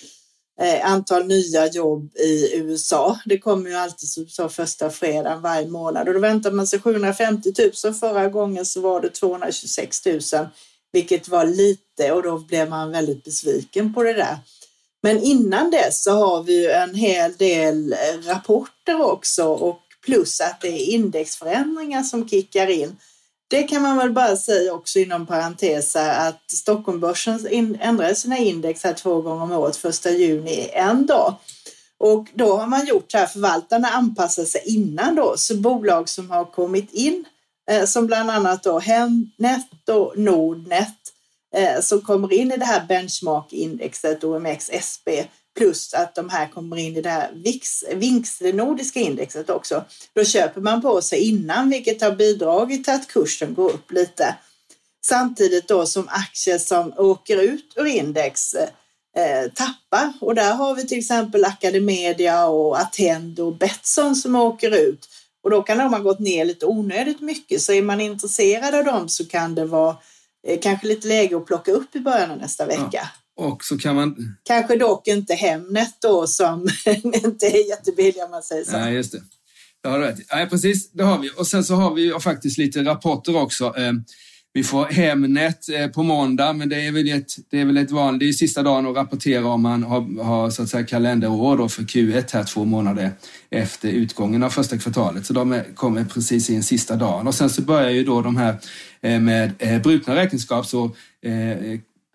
Eh, 0.60 0.90
antal 0.90 1.26
nya 1.26 1.66
jobb 1.66 2.16
i 2.16 2.56
USA. 2.56 3.18
Det 3.24 3.38
kommer 3.38 3.70
ju 3.70 3.76
alltid 3.76 4.08
så 4.28 4.48
första 4.48 4.90
fredagen 4.90 5.42
varje 5.42 5.68
månad 5.68 6.08
och 6.08 6.14
då 6.14 6.20
väntar 6.20 6.50
man 6.50 6.66
sig 6.66 6.80
750 6.80 7.52
000. 7.84 7.94
Förra 7.94 8.28
gången 8.28 8.66
så 8.66 8.80
var 8.80 9.00
det 9.00 9.08
226 9.08 10.06
000, 10.06 10.20
vilket 10.92 11.28
var 11.28 11.44
lite 11.44 12.12
och 12.12 12.22
då 12.22 12.38
blev 12.38 12.68
man 12.68 12.90
väldigt 12.90 13.24
besviken 13.24 13.94
på 13.94 14.02
det 14.02 14.12
där. 14.12 14.38
Men 15.02 15.22
innan 15.22 15.70
dess 15.70 16.02
så 16.02 16.10
har 16.10 16.42
vi 16.42 16.62
ju 16.62 16.70
en 16.70 16.94
hel 16.94 17.36
del 17.36 17.92
eh, 17.92 18.26
rapporter 18.26 19.02
också 19.02 19.44
och 19.44 19.80
plus 20.04 20.40
att 20.40 20.60
det 20.60 20.68
är 20.68 20.94
indexförändringar 20.94 22.02
som 22.02 22.28
kickar 22.28 22.70
in. 22.70 22.96
Det 23.52 23.62
kan 23.62 23.82
man 23.82 23.96
väl 23.96 24.12
bara 24.12 24.36
säga 24.36 24.72
också 24.72 24.98
inom 24.98 25.26
parentes 25.26 25.96
att 25.96 26.50
Stockholmbörsen 26.50 27.76
ändrar 27.80 28.14
sina 28.14 28.38
index 28.38 28.84
här 28.84 28.92
två 28.92 29.20
gånger 29.20 29.42
om 29.42 29.52
året, 29.52 29.76
första 29.76 30.10
juni 30.10 30.70
en 30.72 31.06
dag. 31.06 31.34
Och 31.98 32.28
då 32.34 32.56
har 32.56 32.66
man 32.66 32.86
gjort 32.86 33.10
så 33.10 33.18
här, 33.18 33.26
förvaltarna 33.26 33.88
anpassar 33.88 34.44
sig 34.44 34.62
innan 34.64 35.14
då, 35.14 35.34
så 35.36 35.56
bolag 35.56 36.08
som 36.08 36.30
har 36.30 36.44
kommit 36.44 36.92
in, 36.92 37.24
eh, 37.70 37.84
som 37.84 38.06
bland 38.06 38.30
annat 38.30 38.62
då 38.62 38.78
Hemnet 38.78 39.88
och 39.88 40.18
Nordnet, 40.18 40.98
eh, 41.54 41.80
som 41.80 42.00
kommer 42.00 42.32
in 42.32 42.52
i 42.52 42.56
det 42.56 42.64
här 42.64 42.86
benchmark-indexet 42.88 44.24
OMXSB, 44.24 45.24
plus 45.56 45.94
att 45.94 46.14
de 46.14 46.28
här 46.28 46.48
kommer 46.48 46.76
in 46.76 46.96
i 46.96 47.00
det 47.00 47.10
här 47.10 47.30
VIX, 47.34 47.84
VINX, 47.94 48.38
det 48.38 48.52
nordiska 48.52 49.00
indexet 49.00 49.50
också. 49.50 49.84
Då 50.14 50.24
köper 50.24 50.60
man 50.60 50.82
på 50.82 51.02
sig 51.02 51.28
innan, 51.28 51.70
vilket 51.70 52.02
har 52.02 52.12
bidragit 52.12 52.84
till 52.84 52.94
att 52.94 53.08
kursen 53.08 53.54
går 53.54 53.70
upp 53.70 53.92
lite. 53.92 54.36
Samtidigt 55.06 55.68
då 55.68 55.86
som 55.86 56.08
aktier 56.08 56.58
som 56.58 56.92
åker 56.96 57.42
ut 57.42 57.72
ur 57.76 57.86
index 57.86 58.54
eh, 58.54 59.52
tappar. 59.54 60.12
Och 60.20 60.34
där 60.34 60.54
har 60.54 60.74
vi 60.74 60.86
till 60.86 60.98
exempel 60.98 61.44
Academedia 61.44 62.46
och 62.46 62.80
Attendo 62.80 63.46
och 63.46 63.56
Betsson 63.56 64.16
som 64.16 64.34
åker 64.34 64.70
ut. 64.70 65.08
Och 65.42 65.50
då 65.50 65.62
kan 65.62 65.78
de 65.78 65.92
ha 65.92 66.00
gått 66.00 66.18
ner 66.18 66.44
lite 66.44 66.66
onödigt 66.66 67.20
mycket. 67.20 67.62
Så 67.62 67.72
är 67.72 67.82
man 67.82 68.00
intresserad 68.00 68.74
av 68.74 68.84
dem 68.84 69.08
så 69.08 69.26
kan 69.26 69.54
det 69.54 69.64
vara 69.64 69.96
eh, 70.46 70.60
kanske 70.60 70.86
lite 70.86 71.08
läge 71.08 71.36
att 71.36 71.46
plocka 71.46 71.72
upp 71.72 71.96
i 71.96 72.00
början 72.00 72.30
av 72.30 72.38
nästa 72.38 72.66
vecka. 72.66 72.88
Ja. 72.92 73.06
Och 73.36 73.64
så 73.64 73.78
kan 73.78 73.96
man... 73.96 74.36
Kanske 74.42 74.76
dock 74.76 75.08
inte 75.08 75.34
Hemnet 75.34 75.94
då 76.02 76.26
som 76.26 76.68
inte 77.04 77.46
är 77.46 77.68
jättebilliga 77.68 78.24
om 78.24 78.30
man 78.30 78.42
säger 78.42 78.64
så. 78.64 78.78
Nej, 78.78 78.94
just 78.94 79.12
det. 79.12 79.22
Det 79.82 79.88
har 79.88 79.98
du 79.98 80.04
rätt 80.04 80.18
Nej, 80.32 80.48
precis. 80.48 80.92
Det 80.92 81.04
har 81.04 81.18
vi. 81.18 81.30
Och 81.36 81.46
sen 81.46 81.64
så 81.64 81.74
har 81.74 81.94
vi 81.94 82.12
faktiskt 82.20 82.58
lite 82.58 82.84
rapporter 82.84 83.36
också. 83.36 83.74
Ehm, 83.76 84.04
vi 84.54 84.64
får 84.64 84.84
Hemnet 84.84 85.68
eh, 85.68 85.86
på 85.86 86.02
måndag, 86.02 86.52
men 86.52 86.68
det 86.68 86.86
är 86.86 86.92
väl 86.92 87.08
ett, 87.08 87.32
det 87.50 87.60
är 87.60 87.64
väl 87.64 87.76
ett 87.76 87.90
vanligt, 87.90 88.20
det 88.20 88.28
är 88.28 88.32
sista 88.32 88.62
dagen 88.62 88.86
att 88.86 88.96
rapportera 88.96 89.46
om 89.46 89.62
man 89.62 89.82
har, 89.82 90.24
har 90.24 90.50
så 90.50 90.62
att 90.62 90.68
säga 90.68 90.86
kalenderår 90.86 91.56
då 91.56 91.68
för 91.68 91.82
Q1 91.82 92.32
här 92.32 92.44
två 92.44 92.64
månader 92.64 93.10
efter 93.50 93.88
utgången 93.88 94.42
av 94.42 94.50
första 94.50 94.78
kvartalet. 94.78 95.26
Så 95.26 95.32
de 95.32 95.60
kommer 95.74 96.04
precis 96.04 96.50
in 96.50 96.62
sista 96.62 96.96
dagen 96.96 97.26
och 97.26 97.34
sen 97.34 97.50
så 97.50 97.62
börjar 97.62 97.90
ju 97.90 98.04
då 98.04 98.22
de 98.22 98.36
här 98.36 98.56
eh, 99.00 99.20
med 99.20 99.52
eh, 99.58 99.82
brutna 99.82 100.16
räkenskap 100.16 100.66
så 100.66 100.84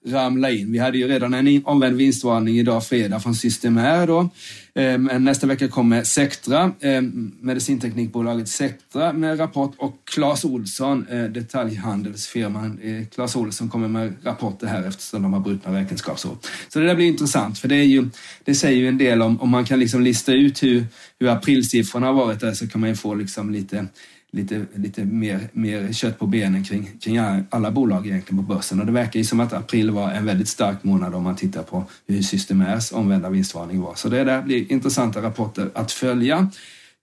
ramla 0.08 0.52
in. 0.52 0.72
Vi 0.72 0.80
hade 0.80 0.98
ju 0.98 1.08
redan 1.08 1.34
en 1.34 1.62
omvänd 1.66 1.98
vinstvarning 1.98 2.60
idag 2.60 2.86
fredag 2.86 3.20
från 3.20 3.36
Systemair 3.36 4.08
då. 4.08 4.30
Ehm, 4.78 5.04
men 5.04 5.24
nästa 5.24 5.48
vecka 5.48 5.68
kommer 5.68 6.04
Sectra, 6.04 6.72
ehm, 6.82 7.32
medicinteknikbolaget 7.42 8.50
Sectra 8.50 9.14
med 9.14 9.40
rapport 9.40 9.74
och 9.78 9.96
Clas 10.14 10.46
Olsson, 10.46 11.06
eh, 11.10 11.24
detaljhandelsfirman 11.24 12.80
eh, 12.84 13.08
Clas 13.08 13.36
Olsson 13.36 13.70
kommer 13.70 13.88
med 13.88 14.14
rapporter 14.24 14.68
här 14.68 14.84
eftersom 14.84 15.24
de 15.24 15.34
har 15.34 15.40
brutna 15.40 15.80
räkenskapsår. 15.80 16.38
Så 16.70 16.80
det 16.80 16.86
där 16.86 16.96
blir 16.96 17.08
intressant 17.08 17.60
för 17.60 17.68
det, 17.68 17.76
är 17.76 17.84
ju, 17.84 18.10
det 18.44 18.56
säger 18.56 18.78
ju 18.78 18.88
en 18.88 18.98
del 18.98 19.22
om, 19.22 19.42
om 19.42 19.50
man 19.50 19.66
kan 19.66 19.80
liksom 19.80 20.02
lista 20.02 20.34
ut 20.34 20.64
hur, 20.64 20.86
hur 21.20 21.28
aprilsiffrorna 21.28 22.08
har 22.08 22.14
varit 22.14 22.40
där 22.40 22.54
så 22.54 22.68
kan 22.68 22.82
man 22.82 22.90
ju 22.90 22.96
få 22.96 23.16
liksom 23.16 23.52
lite 23.52 23.88
lite, 24.32 24.66
lite 24.76 25.06
mer, 25.06 25.50
mer 25.54 25.94
kött 25.94 26.20
på 26.20 26.28
benen 26.28 26.64
kring, 26.64 26.90
kring 27.02 27.18
alla 27.50 27.72
bolag 27.72 28.08
egentligen 28.08 28.46
på 28.46 28.54
börsen. 28.54 28.80
Och 28.80 28.86
det 28.86 28.92
verkar 28.92 29.20
ju 29.20 29.24
som 29.24 29.40
att 29.40 29.54
april 29.54 29.92
var 29.92 30.12
en 30.12 30.26
väldigt 30.26 30.48
stark 30.48 30.84
månad 30.84 31.16
om 31.16 31.24
man 31.24 31.36
tittar 31.36 31.64
på 31.64 31.86
hur 32.08 32.22
Systemairs 32.22 32.92
omvända 32.92 33.30
vinstvarning 33.30 33.82
var. 33.82 33.96
Så 33.96 34.10
det 34.10 34.24
där 34.24 34.42
blir 34.42 34.72
intressanta 34.72 35.22
rapporter 35.22 35.70
att 35.74 35.92
följa, 35.92 36.52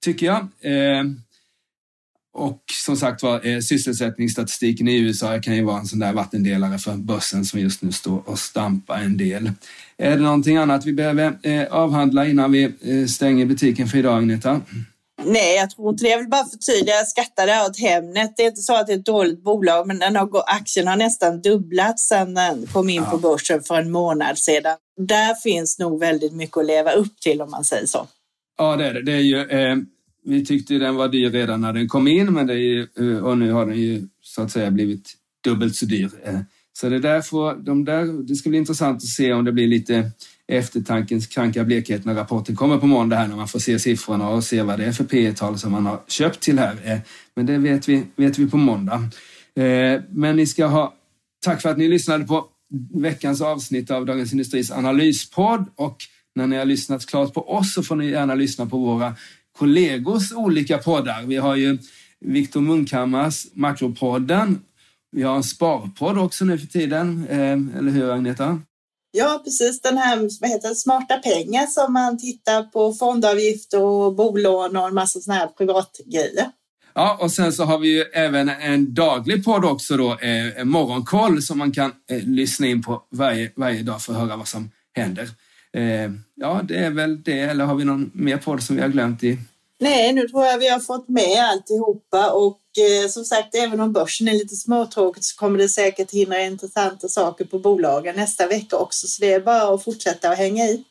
tycker 0.05 0.27
jag. 0.27 0.39
Eh, 0.41 1.05
och 2.35 2.63
som 2.85 2.97
sagt 2.97 3.23
var, 3.23 3.47
eh, 3.47 3.61
sysselsättningsstatistiken 3.61 4.89
i 4.89 4.99
USA 4.99 5.41
kan 5.41 5.57
ju 5.57 5.65
vara 5.65 5.79
en 5.79 5.87
sån 5.87 5.99
där 5.99 6.13
vattendelare 6.13 6.79
för 6.79 6.97
börsen 6.97 7.45
som 7.45 7.61
just 7.61 7.83
nu 7.83 7.93
står 7.93 8.29
och 8.29 8.39
stampar 8.39 8.99
en 8.99 9.17
del. 9.17 9.51
Är 9.97 10.11
det 10.11 10.23
någonting 10.23 10.57
annat 10.57 10.87
vi 10.87 10.93
behöver 10.93 11.39
eh, 11.43 11.65
avhandla 11.71 12.27
innan 12.27 12.53
vi 12.53 12.63
eh, 12.63 13.07
stänger 13.07 13.47
butiken 13.47 13.89
för 13.89 13.99
idag, 13.99 14.19
Agneta? 14.19 14.61
Nej, 15.27 15.57
jag 15.57 15.71
tror 15.71 15.91
inte 15.91 16.05
det. 16.05 16.11
Jag 16.11 16.19
vill 16.19 16.29
bara 16.29 16.45
förtydliga. 16.45 16.95
Jag 16.95 17.09
skattade 17.09 17.67
åt 17.67 17.79
Hemnet. 17.79 18.35
Det 18.37 18.43
är 18.43 18.47
inte 18.47 18.61
så 18.61 18.75
att 18.75 18.87
det 18.87 18.93
är 18.93 18.99
ett 18.99 19.07
dåligt 19.07 19.43
bolag, 19.43 19.87
men 19.87 19.99
den 19.99 20.17
har, 20.17 20.31
aktien 20.47 20.87
har 20.87 20.97
nästan 20.97 21.43
dubblats 21.43 22.09
sedan 22.09 22.35
den 22.35 22.67
kom 22.67 22.89
in 22.89 23.03
ja. 23.03 23.11
på 23.11 23.19
börsen 23.19 23.63
för 23.63 23.75
en 23.75 23.91
månad 23.91 24.39
sedan. 24.39 24.77
Där 24.97 25.35
finns 25.35 25.79
nog 25.79 26.01
väldigt 26.01 26.33
mycket 26.33 26.57
att 26.57 26.67
leva 26.67 26.93
upp 26.93 27.21
till 27.21 27.43
om 27.43 27.51
man 27.51 27.65
säger 27.65 27.87
så. 27.87 28.07
Ja, 28.59 28.77
det 28.77 28.87
är 28.87 28.95
det. 28.95 29.03
det 29.03 29.13
är 29.13 29.21
ju, 29.21 29.41
eh, 29.41 29.77
vi 30.25 30.45
tyckte 30.45 30.75
den 30.75 30.95
var 30.95 31.09
dyr 31.09 31.31
redan 31.31 31.61
när 31.61 31.73
den 31.73 31.89
kom 31.89 32.09
in, 32.09 32.33
men 32.33 32.47
det 32.47 32.55
är 32.55 32.57
ju, 32.57 32.87
eh, 32.99 33.25
och 33.25 33.39
nu 33.39 33.53
har 33.53 33.67
den 33.67 33.77
ju 33.77 34.09
så 34.23 34.43
att 34.43 34.53
säga 34.53 34.71
blivit 34.71 35.15
dubbelt 35.45 35.77
så 35.77 35.87
dyr. 35.87 36.11
Eh, 36.25 36.41
så 36.73 36.89
det, 36.89 36.99
där 36.99 37.23
får, 37.23 37.55
de 37.55 37.85
där, 37.85 38.27
det 38.29 38.35
ska 38.35 38.49
bli 38.49 38.59
intressant 38.59 38.97
att 38.97 39.09
se 39.09 39.33
om 39.33 39.45
det 39.45 39.53
blir 39.53 39.67
lite 39.67 40.11
eftertankens 40.53 41.27
kranka 41.27 41.65
blekhet 41.65 42.05
när 42.05 42.15
rapporten 42.15 42.57
kommer 42.57 42.79
på 42.79 42.87
måndag 42.87 43.17
här 43.17 43.29
när 43.29 43.37
man 43.37 43.49
får 43.49 43.59
se 43.59 43.79
siffrorna 43.79 44.29
och 44.29 44.45
se 44.45 44.63
vad 44.63 44.79
det 44.79 44.85
är 44.85 44.93
för 44.93 45.05
P 45.05 45.33
tal 45.33 45.59
som 45.59 45.73
man 45.73 45.87
har 45.87 46.01
köpt 46.09 46.41
till 46.41 46.59
här. 46.59 46.77
Eh, 46.85 46.99
men 47.35 47.47
det 47.47 47.59
vet 47.59 47.89
vi, 47.89 48.07
vet 48.17 48.39
vi 48.39 48.51
på 48.51 48.57
måndag. 48.57 49.09
Eh, 49.57 50.01
men 50.11 50.37
ni 50.37 50.47
ska 50.47 50.67
ha 50.67 50.95
tack 51.45 51.63
för 51.63 51.69
att 51.69 51.79
ni 51.79 51.89
lyssnade 51.89 52.25
på 52.25 52.45
veckans 52.95 53.41
avsnitt 53.41 53.91
av 53.91 54.07
Dagens 54.07 54.33
Industris 54.33 54.71
analyspodd 54.71 55.67
och 55.77 55.97
när 56.35 56.47
ni 56.47 56.57
har 56.57 56.65
lyssnat 56.65 57.07
klart 57.07 57.35
på 57.35 57.51
oss 57.51 57.75
så 57.75 57.83
får 57.83 57.97
ni 57.97 58.11
gärna 58.11 58.35
lyssna 58.35 58.67
på 58.67 58.79
våra 58.79 59.15
kollegors 59.59 60.33
olika 60.33 60.79
poddar. 60.79 61.23
Vi 61.23 61.37
har 61.37 61.57
ju 61.57 61.79
Viktor 62.21 62.61
Munkhammars 62.61 63.47
Makropodden. 63.55 64.59
Vi 65.13 65.23
har 65.23 65.37
en 65.37 65.43
sparpodd 65.43 66.19
också 66.19 66.45
nu 66.45 66.59
för 66.59 66.67
tiden, 66.67 67.27
eh, 67.29 67.79
eller 67.79 67.91
hur 67.91 68.11
Agneta? 68.11 68.61
Ja, 69.16 69.40
precis. 69.44 69.81
Den 69.81 69.98
här 69.98 70.29
vad 70.40 70.50
heter 70.50 70.68
det, 70.68 70.74
smarta 70.74 71.18
pengar 71.18 71.66
som 71.66 71.92
man 71.92 72.18
tittar 72.18 72.62
på 72.62 72.92
fondavgifter 72.92 73.83
och 73.83 74.14
bolån 74.14 74.77
och 74.77 74.88
en 74.88 74.94
massa 74.94 75.20
sådana 75.20 75.40
här 75.40 75.48
privatgrejer. 75.48 76.50
Ja, 76.94 77.18
och 77.20 77.31
sen 77.31 77.53
så 77.53 77.64
har 77.64 77.79
vi 77.79 77.88
ju 77.88 78.03
även 78.03 78.48
en 78.48 78.94
daglig 78.94 79.44
podd 79.44 79.64
också 79.64 79.96
då, 79.96 80.18
eh, 80.18 80.64
Morgonkoll 80.64 81.42
som 81.42 81.59
man 81.59 81.72
kan 81.72 81.92
eh, 82.11 82.22
lyssna 82.22 82.66
in 82.66 82.83
på 82.83 83.03
varje, 83.11 83.53
varje 83.57 83.83
dag 83.83 84.03
för 84.03 84.12
att 84.12 84.18
höra 84.18 84.37
vad 84.37 84.48
som 84.48 84.70
händer. 84.94 85.29
Eh, 85.72 86.11
ja, 86.35 86.61
det 86.64 86.77
är 86.77 86.90
väl 86.90 87.22
det. 87.22 87.40
Eller 87.40 87.64
har 87.64 87.74
vi 87.74 87.85
någon 87.85 88.11
mer 88.14 88.37
podd 88.37 88.62
som 88.62 88.77
vi 88.77 88.83
har 88.83 88.88
glömt 88.88 89.24
i 89.24 89.38
Nej, 89.81 90.13
nu 90.13 90.29
tror 90.29 90.45
jag 90.45 90.59
vi 90.59 90.69
har 90.69 90.81
fått 90.81 91.09
med 91.09 91.45
alltihopa 91.45 92.31
och 92.31 92.61
eh, 92.79 93.09
som 93.09 93.25
sagt, 93.25 93.55
även 93.55 93.81
om 93.81 93.93
börsen 93.93 94.29
är 94.29 94.33
lite 94.33 94.57
småtråkigt 94.57 95.25
så 95.25 95.37
kommer 95.37 95.59
det 95.59 95.69
säkert 95.69 96.11
hinna 96.11 96.41
intressanta 96.41 97.09
saker 97.09 97.45
på 97.45 97.59
bolagen 97.59 98.17
nästa 98.17 98.47
vecka 98.47 98.77
också. 98.77 99.07
Så 99.07 99.21
det 99.21 99.33
är 99.33 99.41
bara 99.41 99.75
att 99.75 99.85
fortsätta 99.85 100.31
att 100.31 100.39
hänga 100.39 100.65
i. 100.65 100.85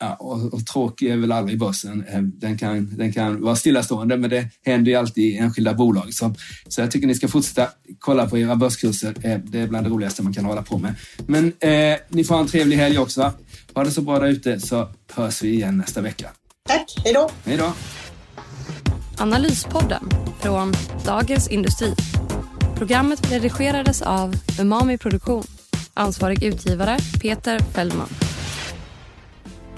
Ja, 0.00 0.16
och, 0.20 0.54
och 0.54 0.66
tråkig 0.66 1.10
är 1.10 1.16
väl 1.16 1.32
aldrig 1.32 1.58
börsen. 1.58 2.04
Eh, 2.08 2.22
den 2.22 2.58
kan, 2.58 2.96
den 2.96 3.12
kan 3.12 3.42
vara 3.42 3.56
stillastående, 3.56 4.16
men 4.16 4.30
det 4.30 4.48
händer 4.64 4.90
ju 4.90 4.98
alltid 4.98 5.24
i 5.24 5.36
enskilda 5.36 5.74
bolag. 5.74 6.14
Så, 6.14 6.34
så 6.68 6.80
jag 6.80 6.90
tycker 6.90 7.06
ni 7.06 7.14
ska 7.14 7.28
fortsätta 7.28 7.68
kolla 7.98 8.28
på 8.28 8.38
era 8.38 8.56
börskurser. 8.56 9.14
Eh, 9.22 9.38
det 9.38 9.58
är 9.58 9.66
bland 9.66 9.86
det 9.86 9.90
roligaste 9.90 10.22
man 10.22 10.32
kan 10.32 10.44
hålla 10.44 10.62
på 10.62 10.78
med. 10.78 10.94
Men 11.26 11.52
eh, 11.60 11.98
ni 12.08 12.24
får 12.24 12.34
ha 12.34 12.42
en 12.42 12.48
trevlig 12.48 12.76
helg 12.76 12.98
också. 12.98 13.32
Ha 13.74 13.84
det 13.84 13.90
så 13.90 14.00
bra 14.00 14.18
där 14.18 14.28
ute 14.28 14.60
så 14.60 14.88
hörs 15.12 15.42
vi 15.42 15.48
igen 15.48 15.76
nästa 15.76 16.00
vecka. 16.00 16.30
Tack, 16.68 16.94
hej 17.04 17.14
då! 17.14 17.30
Hej 17.44 17.56
då! 17.56 17.72
Analyspodden 19.22 20.08
från 20.40 20.72
Dagens 21.04 21.48
Industri. 21.48 21.94
Programmet 22.76 23.32
redigerades 23.32 24.02
av 24.02 24.34
Umami 24.60 24.98
Produktion. 24.98 25.44
Ansvarig 25.94 26.42
utgivare 26.42 26.98
Peter 27.20 27.58
Fellman. 27.58 28.08